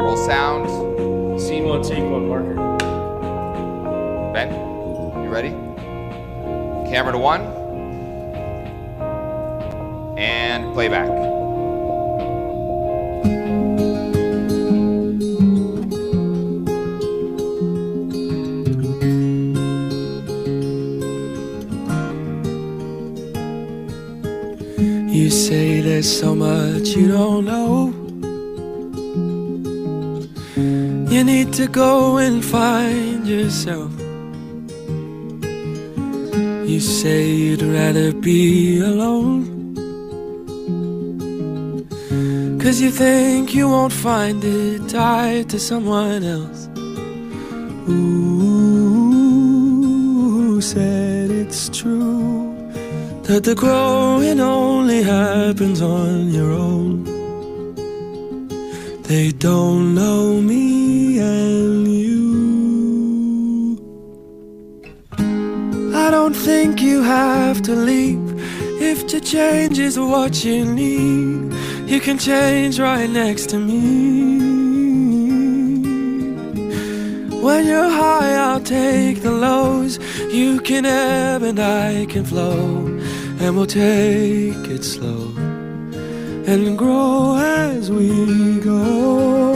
Roll 0.01 0.16
sound. 0.16 1.41
Scene 1.41 1.65
one, 1.65 1.83
take 1.83 2.03
one, 2.03 2.28
marker. 2.28 2.55
Ben, 4.33 4.53
you 5.23 5.28
ready? 5.28 5.51
Camera 6.91 7.12
to 7.12 7.19
one. 7.19 7.43
And 10.19 10.73
playback. 10.73 11.27
You 25.16 25.31
say 25.31 25.81
there's 25.81 26.20
so 26.20 26.35
much 26.35 26.89
you 26.91 27.09
don't 27.09 27.47
know. 27.47 27.95
You 31.09 31.24
need 31.24 31.53
to 31.55 31.66
go 31.69 32.16
and 32.19 32.45
find 32.45 33.27
yourself. 33.27 33.93
You 36.70 36.81
say 36.81 37.31
you'd 37.31 37.62
rather 37.62 38.12
be 38.12 38.81
alone. 38.81 39.55
Cause 42.61 42.81
you 42.81 42.91
think 42.91 43.55
you 43.55 43.69
won't 43.69 43.93
find 43.93 44.43
it 44.45 44.89
tied 44.89 45.49
to 45.51 45.59
someone 45.59 46.24
else. 46.24 46.69
Who 47.87 48.01
said 50.61 51.31
it's 51.31 51.69
true? 51.69 52.37
that 53.27 53.43
the 53.43 53.57
growing 53.57 54.39
only 54.39 55.03
happens 55.03 55.83
on 55.83 56.28
your 56.33 56.53
own. 56.53 57.03
They 59.03 59.33
don't 59.33 59.97
know 59.97 60.41
me 60.41 60.76
have 67.07 67.62
to 67.62 67.74
leave 67.74 68.27
if 68.91 69.07
to 69.07 69.20
change 69.20 69.78
is 69.78 69.97
what 69.99 70.45
you 70.45 70.65
need. 70.65 71.53
You 71.93 72.01
can 72.01 72.19
change 72.19 72.81
right 72.81 73.09
next 73.09 73.49
to 73.51 73.59
me. 73.59 74.57
When 77.47 77.65
you're 77.65 77.93
high, 78.03 78.35
I'll 78.47 78.66
take 78.83 79.23
the 79.23 79.31
lows. 79.31 79.99
You 80.35 80.61
can 80.61 80.85
ebb 80.85 81.43
and 81.43 81.61
I 81.61 82.07
can 82.07 82.24
flow. 82.24 82.87
And 83.41 83.57
we'll 83.57 83.66
take 83.66 84.65
it 84.77 84.83
slow 84.83 85.33
and 86.53 86.77
grow 86.77 87.37
as 87.37 87.91
we 87.91 88.59
go. 88.61 89.56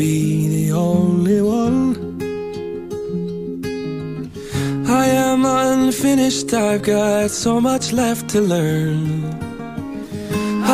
Be 0.00 0.48
the 0.48 0.72
only 0.72 1.42
one. 1.42 1.94
I 4.88 5.04
am 5.28 5.44
unfinished, 5.44 6.54
I've 6.54 6.82
got 6.82 7.30
so 7.30 7.60
much 7.60 7.92
left 7.92 8.30
to 8.30 8.40
learn. 8.40 9.24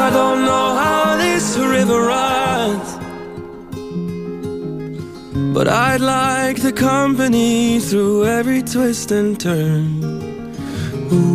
I 0.04 0.10
don't 0.18 0.44
know 0.48 0.68
how 0.82 1.16
this 1.16 1.58
river 1.58 2.00
runs, 2.16 2.88
but 5.56 5.66
I'd 5.66 6.02
like 6.18 6.62
the 6.62 6.72
company 6.72 7.80
through 7.80 8.26
every 8.26 8.62
twist 8.62 9.10
and 9.10 9.40
turn. 9.40 9.86
Who 11.10 11.26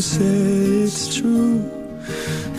said 0.00 0.84
it's 0.86 1.14
true 1.14 1.75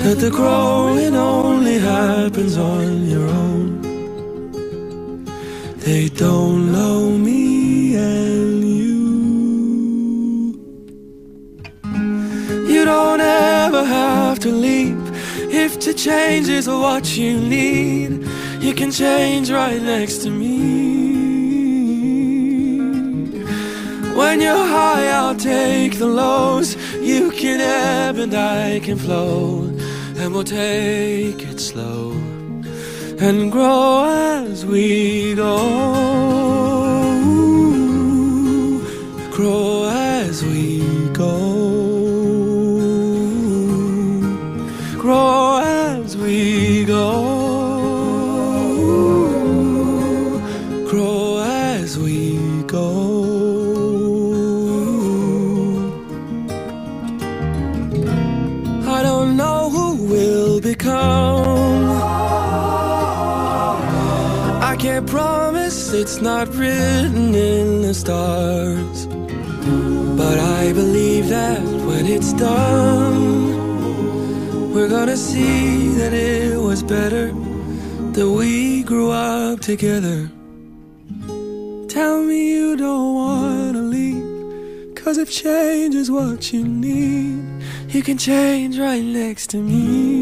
that 0.07 0.19
the 0.19 0.31
growing 0.31 1.15
only 1.17 1.79
happens 1.79 2.57
on 2.57 3.09
your 3.09 3.27
own? 3.27 3.81
They 5.85 6.07
don't 6.07 6.71
know 6.71 7.09
me 7.09 7.97
and 7.97 8.63
you. 8.63 8.99
You 12.73 12.85
don't 12.85 13.19
ever 13.19 13.83
have 13.83 14.39
to 14.45 14.49
leap. 14.49 14.97
If 15.63 15.77
to 15.79 15.93
change 15.93 16.47
is 16.47 16.69
what 16.69 17.17
you 17.17 17.41
need, 17.41 18.25
you 18.61 18.73
can 18.73 18.91
change 18.91 19.51
right 19.51 19.81
next 19.81 20.19
to 20.23 20.29
me. 20.29 20.87
When 24.15 24.39
you're 24.39 24.67
high, 24.77 25.07
I'll 25.19 25.35
take 25.35 25.99
the 25.99 26.07
lows. 26.07 26.77
You 27.01 27.29
can 27.31 27.59
ebb 27.59 28.17
and 28.17 28.33
I 28.33 28.79
can 28.79 28.97
flow, 28.97 29.76
and 30.19 30.33
we'll 30.33 30.43
take 30.43 31.41
it 31.43 31.59
slow 31.59 32.11
and 33.19 33.51
grow 33.51 34.05
as 34.05 34.65
we 34.65 35.35
go. 35.35 35.57
Grow 39.31 39.87
as 39.89 40.43
we 40.43 41.09
go. 41.13 41.56
Promise 65.87 66.01
it's 66.01 66.21
not 66.21 66.47
written 66.55 67.35
in 67.35 67.81
the 67.81 67.93
stars. 67.93 69.07
But 70.17 70.39
I 70.39 70.73
believe 70.73 71.29
that 71.29 71.61
when 71.85 72.05
it's 72.05 72.33
done, 72.33 73.53
we're 74.73 74.89
gonna 74.89 75.17
see 75.17 75.89
that 75.99 76.13
it 76.13 76.57
was 76.57 76.83
better 76.83 77.31
that 78.13 78.29
we 78.29 78.83
grew 78.83 79.11
up 79.11 79.59
together. 79.59 80.29
Tell 81.87 82.23
me 82.23 82.51
you 82.51 82.75
don't 82.75 83.13
wanna 83.15 83.81
leave, 83.81 84.95
cause 84.95 85.17
if 85.17 85.29
change 85.31 85.95
is 85.95 86.09
what 86.11 86.51
you 86.53 86.63
need, 86.63 87.39
you 87.89 88.01
can 88.03 88.17
change 88.17 88.77
right 88.77 89.03
next 89.03 89.49
to 89.51 89.57
me. 89.57 90.16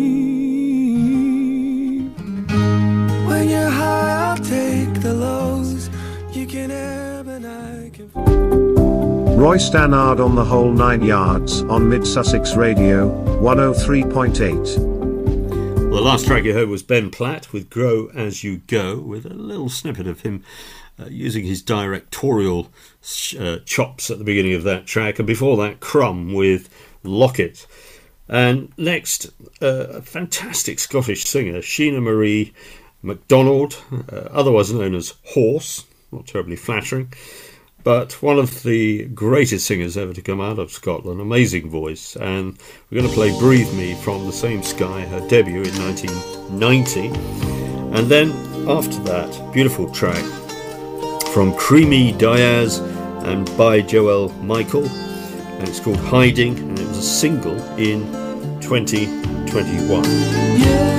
Roy 9.36 9.58
Stannard 9.58 10.22
on 10.22 10.36
the 10.36 10.46
whole 10.46 10.72
nine 10.72 11.04
yards 11.04 11.62
on 11.64 11.90
Mid 11.90 12.08
Sussex 12.08 12.56
Radio, 12.56 13.10
103.8. 13.42 14.40
The 15.76 16.02
last 16.02 16.26
track 16.26 16.46
you 16.46 16.54
heard 16.54 16.70
was 16.70 16.84
Ben 16.84 17.12
Platt 17.12 17.52
with 17.52 17.70
Grow 17.70 18.08
As 18.16 18.46
You 18.46 18.60
Go, 18.60 18.98
with 18.98 19.26
a 19.26 19.34
little 19.34 19.68
snippet 19.68 20.08
of 20.08 20.22
him 20.22 20.42
uh, 20.98 21.08
using 21.08 21.44
his 21.44 21.62
directorial 21.62 22.72
uh, 23.38 23.58
chops 23.66 24.10
at 24.10 24.20
the 24.20 24.24
beginning 24.24 24.54
of 24.54 24.64
that 24.64 24.86
track, 24.86 25.20
and 25.20 25.28
before 25.28 25.58
that, 25.58 25.82
Crumb 25.82 26.34
with 26.34 26.70
Locket. 27.04 27.68
And 28.30 28.72
next, 28.78 29.28
uh, 29.62 29.88
a 29.90 30.02
fantastic 30.02 30.80
Scottish 30.80 31.26
singer, 31.26 31.60
Sheena 31.60 32.02
Marie 32.02 32.54
MacDonald, 33.02 33.84
uh, 33.92 34.30
otherwise 34.32 34.72
known 34.72 34.96
as 34.96 35.14
Horse, 35.34 35.84
not 36.14 36.26
terribly 36.26 36.56
flattering, 36.56 37.12
but 37.86 38.20
one 38.24 38.40
of 38.40 38.64
the 38.64 39.06
greatest 39.10 39.68
singers 39.68 39.96
ever 39.96 40.12
to 40.12 40.22
come 40.22 40.42
out 40.42 40.58
of 40.58 40.72
Scotland. 40.72 41.22
Amazing 41.22 41.70
voice. 41.70 42.16
And 42.16 42.58
we're 42.90 43.00
going 43.00 43.10
to 43.10 43.16
play 43.16 43.30
Breathe 43.38 43.72
Me 43.76 43.94
from 44.02 44.26
The 44.26 44.34
Same 44.34 44.64
Sky, 44.64 45.02
her 45.02 45.26
debut 45.28 45.62
in 45.62 45.78
1990. 45.78 47.10
And 47.96 48.10
then 48.10 48.32
after 48.68 48.98
that, 49.04 49.54
beautiful 49.54 49.88
track 49.92 50.24
from 51.28 51.56
Creamy 51.56 52.12
Diaz 52.14 52.80
and 53.24 53.46
by 53.56 53.82
Joel 53.82 54.30
Michael. 54.44 54.88
And 54.88 55.70
it's 55.70 55.80
called 55.80 55.98
Hiding, 55.98 56.58
and 56.58 56.80
it 56.80 56.88
was 56.88 56.98
a 56.98 57.04
single 57.04 57.62
in 57.78 58.02
2021. 58.62 60.04
Yes, 60.04 60.95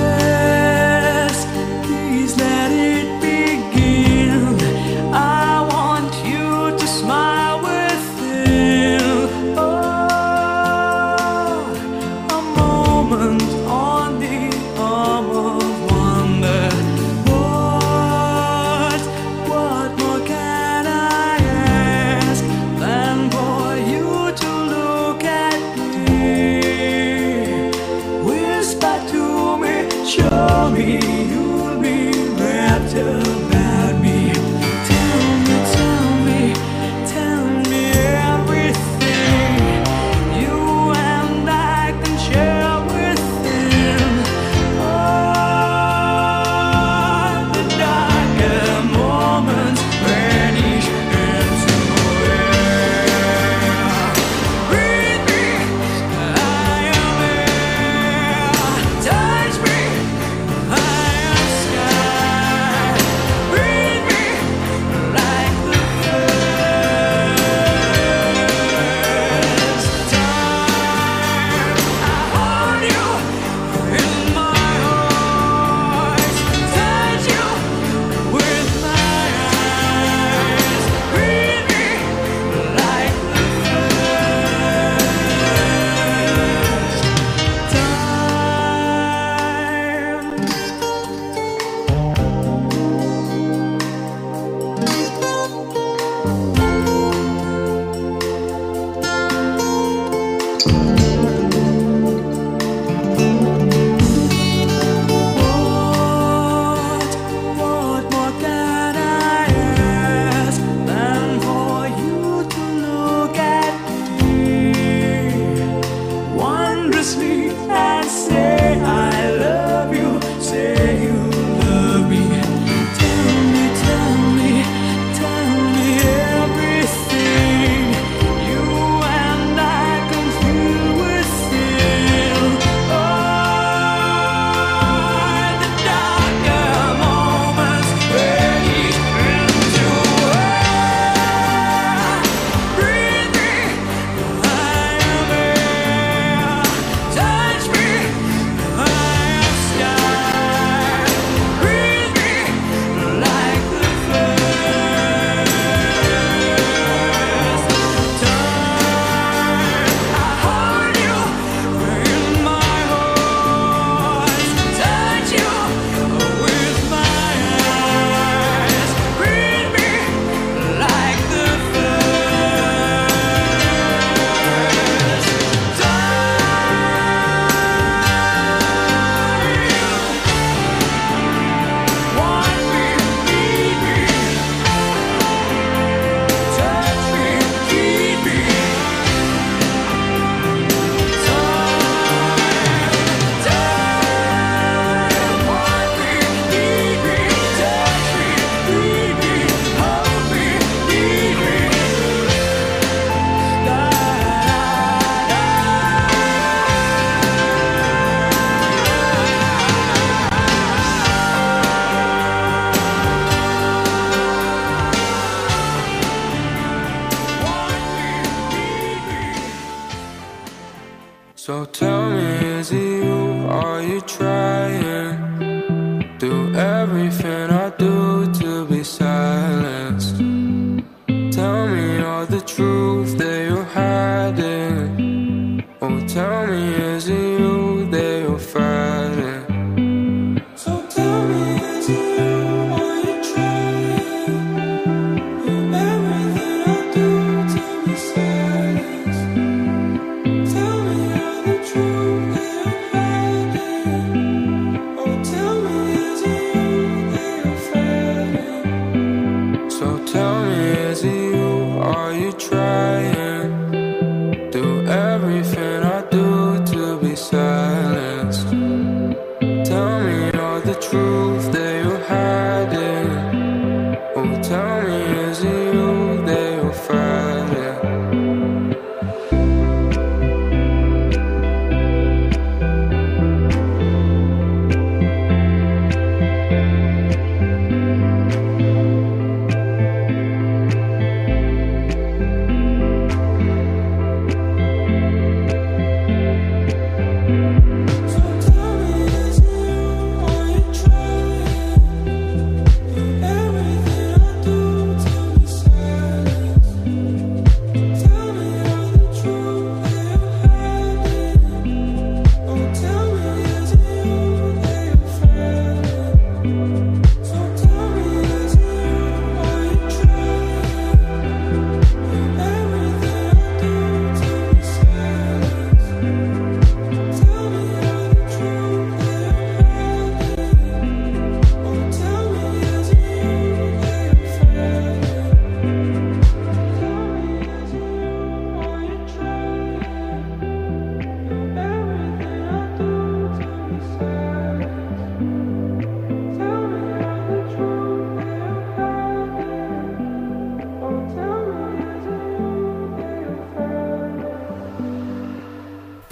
and 116.99 118.09
say 118.09 118.96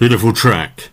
Beautiful 0.06 0.32
track. 0.32 0.90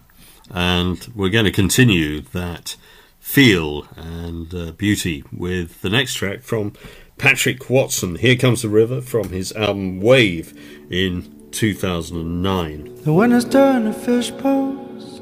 And 0.49 1.07
we're 1.13 1.29
going 1.29 1.45
to 1.45 1.51
continue 1.51 2.21
that 2.21 2.75
feel 3.19 3.87
and 3.95 4.51
uh, 4.51 4.71
beauty 4.71 5.23
with 5.31 5.83
the 5.83 5.91
next 5.91 6.15
track 6.15 6.41
from 6.41 6.73
Patrick 7.19 7.69
Watson. 7.69 8.15
Here 8.15 8.35
Comes 8.35 8.63
the 8.63 8.69
River 8.69 9.01
from 9.01 9.29
his 9.29 9.51
album 9.51 10.01
Wave 10.01 10.59
in 10.89 11.47
2009. 11.51 13.03
The 13.03 13.13
winter's 13.13 13.45
turn 13.45 13.83
to 13.83 13.93
fish 13.93 14.31
bowls. 14.31 15.19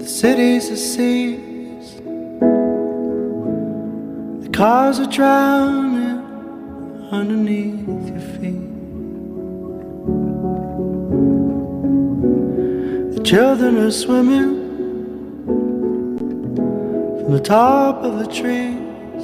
The 0.00 0.08
cities 0.08 0.70
are 0.70 0.76
seas. 0.76 1.96
The 4.44 4.50
cars 4.52 5.00
are 5.00 5.10
drowning 5.10 6.20
underneath 7.10 8.08
your 8.08 8.20
feet. 8.38 8.67
Children 13.28 13.76
are 13.76 13.90
swimming 13.90 14.54
from 17.18 17.30
the 17.30 17.38
top 17.38 18.02
of 18.02 18.18
the 18.20 18.26
trees. 18.26 19.22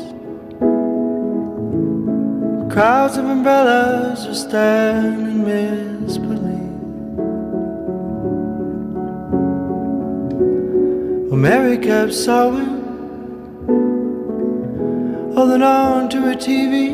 Crowds 2.70 3.16
of 3.16 3.24
umbrellas 3.24 4.26
are 4.26 4.35
standing 4.35 5.48
in 5.48 6.05
misbelief. 6.05 6.70
Well, 11.31 11.40
Mary 11.40 11.78
kept 11.78 12.12
sewing, 12.12 12.74
holding 15.35 15.62
on 15.62 16.10
to 16.10 16.20
her 16.20 16.35
TV. 16.35 16.93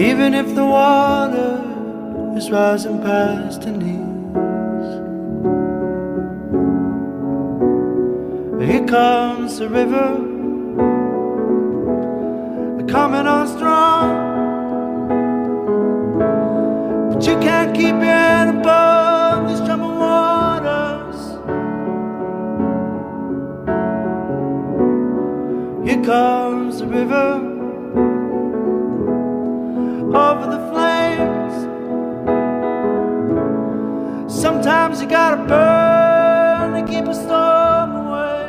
Even 0.00 0.34
if 0.34 0.52
the 0.56 0.66
water 0.66 1.73
is 2.36 2.50
rising 2.50 3.00
past 3.00 3.62
her 3.64 3.70
knees. 3.70 4.04
Here 8.68 8.84
comes 8.86 9.58
the 9.58 9.68
river 9.68 10.32
coming 12.88 13.26
on 13.26 13.46
strong. 13.46 14.10
But 17.12 17.26
you 17.26 17.36
can't 17.38 17.74
keep 17.74 17.94
your 17.94 18.04
head 18.04 18.54
above 18.54 19.48
these 19.48 19.60
troubled 19.66 19.98
waters. 19.98 21.18
Here 25.86 26.04
comes 26.04 26.78
the 26.78 26.86
river 26.86 27.54
over 30.16 30.46
the 30.56 30.63
Sometimes 34.44 35.00
you 35.00 35.08
gotta 35.08 35.42
burn 35.48 36.74
to 36.74 36.92
keep 36.92 37.06
a 37.06 37.14
storm 37.14 37.90
away. 38.04 38.44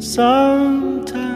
Sometimes, 0.00 1.30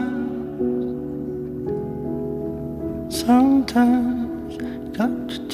sometimes, 3.15 4.57
got 4.97 5.29
to 5.29 5.44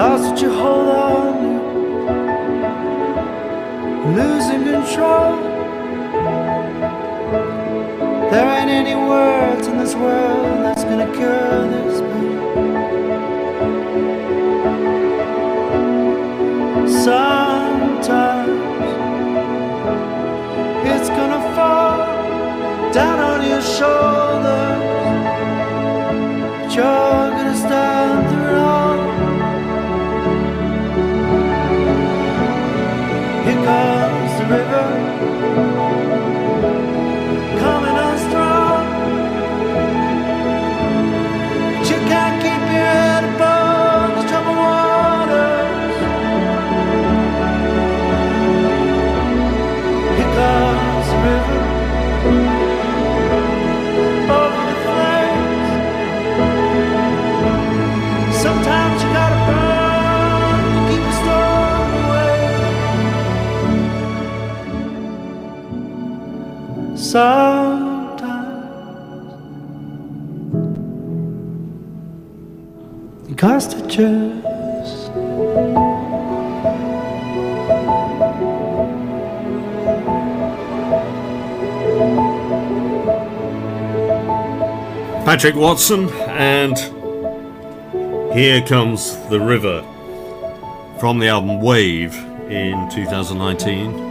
lost 0.00 0.30
what 0.30 0.40
you 0.40 0.50
hold 0.50 0.88
on 0.88 1.34
losing 4.16 4.62
control. 4.64 5.36
There 8.30 8.48
ain't 8.56 8.70
any 8.70 8.94
words 8.94 9.66
in 9.66 9.76
this 9.76 9.94
world 9.94 10.64
that's 10.64 10.84
gonna 10.84 11.12
cure 11.12 11.68
this 11.74 12.00
Sometimes 67.10 68.54
got 73.34 73.68
to 73.68 73.88
just 73.88 75.12
Patrick 85.26 85.56
Watson, 85.56 86.08
and 86.28 86.78
here 88.32 88.62
comes 88.62 89.16
the 89.30 89.40
river 89.40 89.82
from 91.00 91.18
the 91.18 91.26
album 91.26 91.60
Wave 91.60 92.14
in 92.48 92.88
2019. 92.88 94.09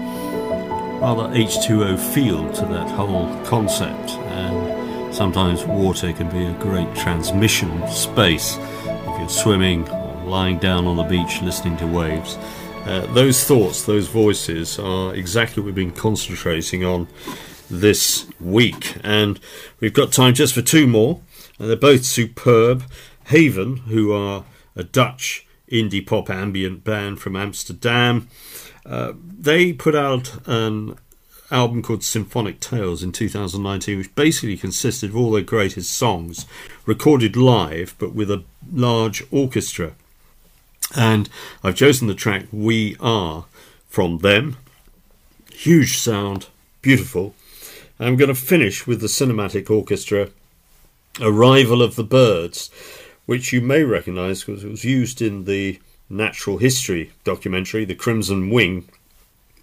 Rather 1.02 1.34
H2O 1.34 1.98
feel 2.14 2.52
to 2.52 2.66
that 2.66 2.90
whole 2.92 3.28
concept, 3.46 4.12
and 4.12 5.16
sometimes 5.16 5.64
water 5.64 6.12
can 6.12 6.30
be 6.30 6.44
a 6.44 6.54
great 6.60 6.94
transmission 6.94 7.88
space 7.88 8.58
if 8.58 9.20
you're 9.20 9.30
swimming 9.30 9.88
or 9.90 10.26
lying 10.26 10.60
down 10.60 10.86
on 10.88 10.98
the 10.98 11.04
beach 11.04 11.42
listening 11.42 11.78
to 11.78 11.88
waves. 11.88 12.38
Uh, 12.86 13.06
those 13.14 13.44
thoughts, 13.46 13.86
those 13.86 14.08
voices 14.08 14.78
are 14.78 15.16
exactly 15.16 15.62
what 15.62 15.68
we've 15.68 15.76
been 15.76 15.92
concentrating 15.92 16.84
on 16.84 17.08
this 17.70 18.28
week. 18.42 18.98
And 19.02 19.40
we've 19.80 19.94
got 19.94 20.12
time 20.12 20.34
just 20.34 20.54
for 20.54 20.62
two 20.62 20.88
more. 20.88 21.22
And 21.60 21.70
they're 21.70 21.78
both 21.78 22.04
superb. 22.04 22.84
HAEVN, 23.28 23.80
who 23.82 24.12
are 24.12 24.44
a 24.76 24.84
Dutch 24.84 25.46
indie 25.72 26.06
pop 26.06 26.30
ambient 26.30 26.84
band 26.84 27.20
from 27.20 27.36
Amsterdam, 27.36 28.28
uh, 28.90 29.14
they 29.16 29.72
put 29.72 29.94
out 29.94 30.48
an 30.48 30.98
album 31.52 31.82
called 31.82 32.04
Symphonic 32.04 32.60
Tales 32.60 33.04
in 33.04 33.12
2019, 33.12 33.98
which 34.00 34.16
basically 34.16 34.58
consisted 34.58 35.12
of 35.12 35.16
all 35.16 35.32
their 35.32 35.44
greatest 35.44 35.92
songs 35.94 36.46
recorded 36.86 37.36
live 37.36 37.96
but 38.00 38.14
with 38.14 38.32
a 38.32 38.44
large 38.72 39.24
orchestra. 39.32 39.94
And 40.96 41.30
I've 41.64 41.76
chosen 41.76 42.08
the 42.08 42.16
track 42.16 42.46
We 42.52 42.98
Are 43.00 43.46
from 43.88 44.20
them. 44.20 44.58
Huge 45.52 45.98
sound, 45.98 46.48
beautiful. 46.82 47.36
I'm 48.00 48.16
going 48.16 48.30
to 48.30 48.36
finish 48.36 48.88
with 48.88 49.02
the 49.02 49.08
cinematic 49.08 49.70
orchestra 49.70 50.30
Arrival 51.22 51.82
of 51.82 51.96
the 51.96 52.04
Birds, 52.04 52.72
which 53.26 53.54
you 53.54 53.62
may 53.62 53.84
recognise 53.84 54.44
because 54.44 54.64
it 54.64 54.70
was 54.70 54.86
used 54.86 55.22
in 55.22 55.46
the 55.46 55.80
natural 56.10 56.58
history 56.58 57.12
documentary, 57.24 57.86
The 57.86 57.96
Crimson 57.96 58.50
Wing 58.50 58.88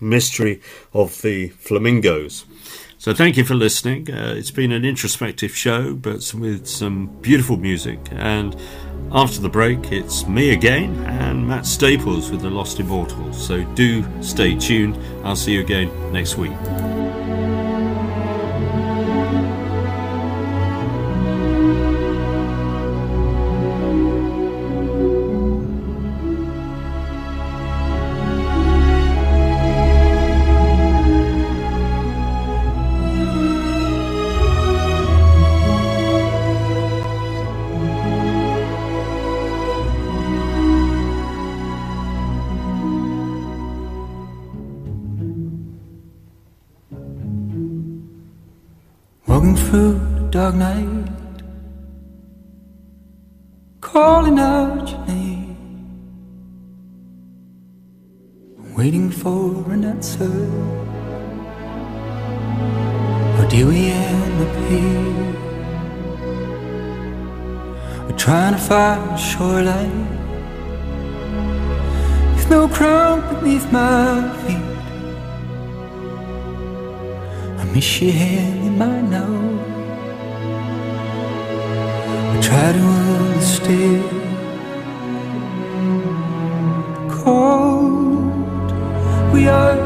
Mystery 0.00 0.60
of 0.92 1.22
the 1.22 1.48
Flamingos. 1.48 2.44
So 2.98 3.12
thank 3.14 3.36
you 3.36 3.44
for 3.44 3.54
listening. 3.54 4.10
Uh, 4.10 4.34
it's 4.36 4.50
been 4.50 4.72
an 4.72 4.84
introspective 4.84 5.54
show, 5.54 5.94
but 5.94 6.32
with 6.34 6.66
some 6.66 7.06
beautiful 7.20 7.56
music. 7.56 7.98
And 8.10 8.56
after 9.12 9.40
the 9.40 9.48
break, 9.48 9.92
it's 9.92 10.26
me 10.26 10.50
again 10.50 10.96
and 11.04 11.46
Matt 11.46 11.66
Staples 11.66 12.30
with 12.30 12.40
the 12.40 12.50
Lost 12.50 12.80
Immortals. 12.80 13.46
So 13.46 13.62
do 13.74 14.04
stay 14.22 14.56
tuned. 14.56 14.98
I'll 15.24 15.36
see 15.36 15.52
you 15.52 15.60
again 15.60 15.90
next 16.12 16.36
week. 16.36 17.05
Dark 50.46 50.58
night, 50.58 51.08
calling 53.80 54.38
out 54.38 54.88
your 54.88 55.06
name, 55.06 55.56
waiting 58.76 59.10
for 59.10 59.72
an 59.72 59.84
answer. 59.84 60.36
Or 63.38 63.46
do 63.48 63.66
we 63.66 63.90
end 63.90 64.42
up 64.46 64.56
here? 64.70 65.34
We're 68.06 68.16
trying 68.16 68.54
to 68.54 68.60
find 68.60 69.10
a 69.10 69.18
shoreline 69.18 70.06
with 72.36 72.48
no 72.50 72.68
ground 72.68 73.22
beneath 73.40 73.66
my 73.72 74.30
feet. 74.42 74.68
I 77.60 77.64
miss 77.74 78.00
your 78.00 78.12
hand 78.12 78.64
in 78.64 78.78
mine 78.78 79.10
now. 79.10 79.55
Try 82.46 82.72
to 82.72 82.78
understand. 82.78 84.04
Cold, 87.10 88.70
we 89.32 89.48
are, 89.48 89.76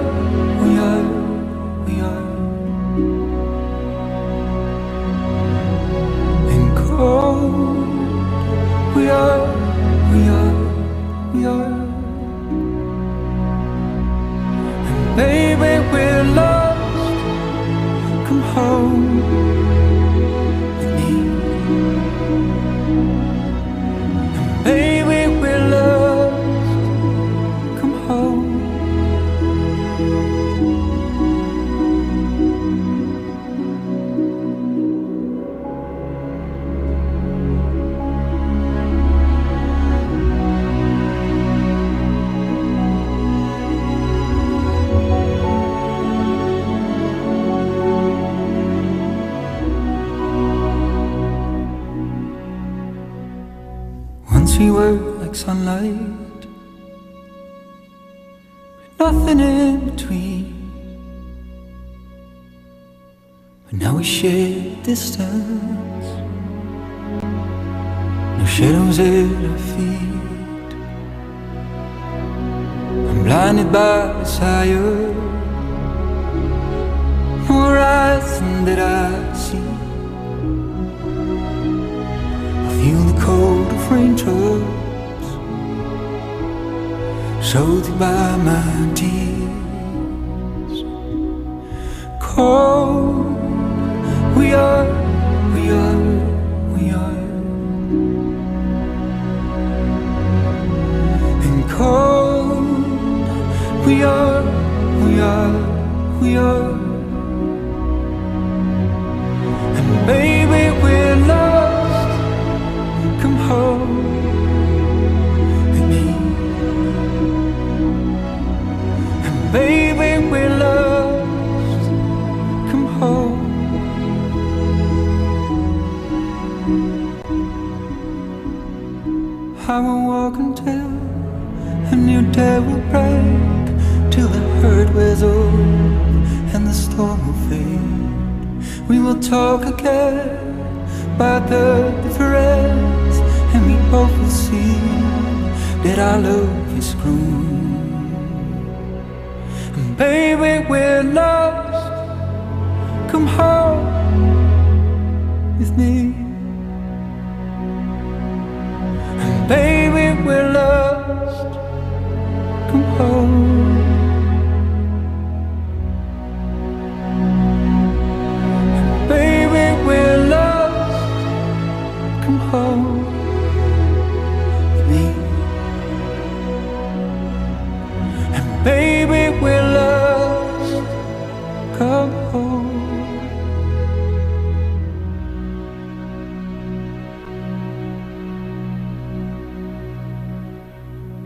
I'm 73.09 73.25
blinded 73.25 73.73
by 73.73 74.19
desire, 74.19 74.79
more 74.79 74.90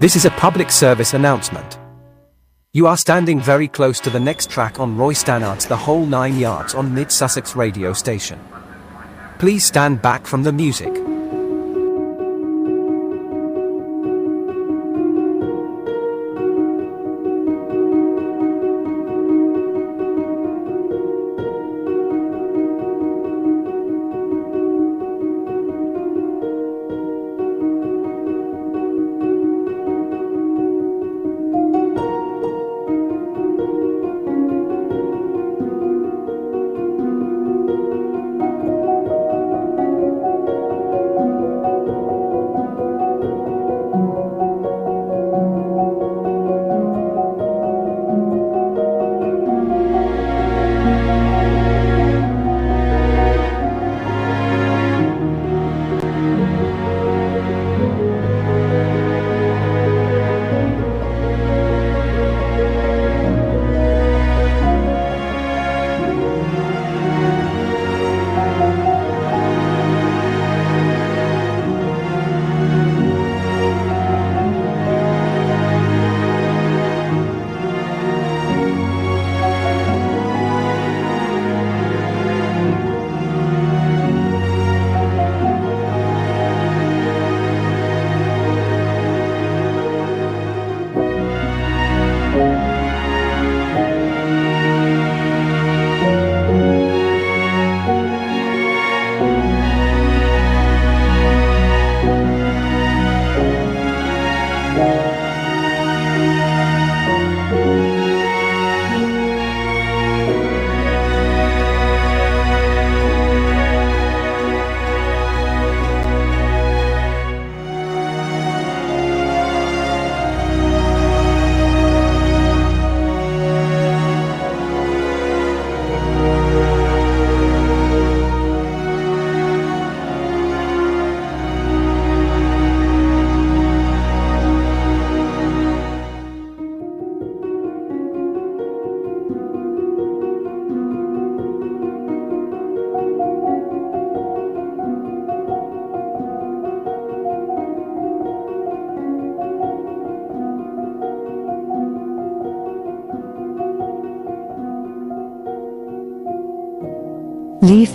This 0.04 0.16
is 0.16 0.26
a 0.26 0.30
public 0.32 0.70
service 0.70 1.14
announcement. 1.14 1.78
You 2.74 2.86
are 2.86 2.96
standing 2.98 3.40
very 3.40 3.66
close 3.66 3.98
to 4.00 4.10
the 4.10 4.20
next 4.20 4.50
track 4.50 4.78
on 4.78 4.98
Roy 4.98 5.14
Stannard's 5.14 5.64
The 5.64 5.78
Whole 5.78 6.04
Nine 6.04 6.38
Yards 6.38 6.74
on 6.74 6.92
Mid 6.92 7.10
Sussex 7.10 7.56
radio 7.56 7.94
station. 7.94 8.38
Please 9.38 9.64
stand 9.64 10.02
back 10.02 10.26
from 10.26 10.42
the 10.42 10.52
music. 10.52 10.92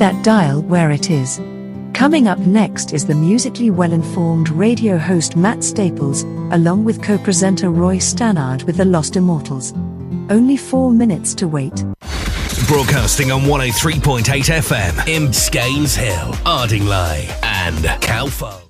That 0.09 0.23
dial 0.23 0.63
where 0.63 0.89
it 0.89 1.11
is. 1.11 1.39
Coming 1.93 2.27
up 2.27 2.39
next 2.39 2.93
is 2.93 3.05
the 3.05 3.13
musically 3.13 3.69
well 3.69 3.93
informed 3.93 4.49
radio 4.49 4.97
host 4.97 5.35
Matt 5.35 5.63
Staples, 5.63 6.23
along 6.51 6.83
with 6.83 7.03
co 7.03 7.19
presenter 7.19 7.69
Roy 7.69 7.99
Stannard 7.99 8.63
with 8.63 8.77
the 8.77 8.85
Lost 8.85 9.15
Immortals. 9.17 9.71
Only 10.31 10.57
four 10.57 10.89
minutes 10.89 11.35
to 11.35 11.47
wait. 11.47 11.85
Broadcasting 12.67 13.31
on 13.31 13.41
103.8 13.41 14.23
FM 14.23 15.07
in 15.07 15.27
Scaynes 15.27 15.95
Hill, 15.95 16.33
Ardingly, 16.43 17.29
and 17.43 17.77
Calfo. 18.01 18.68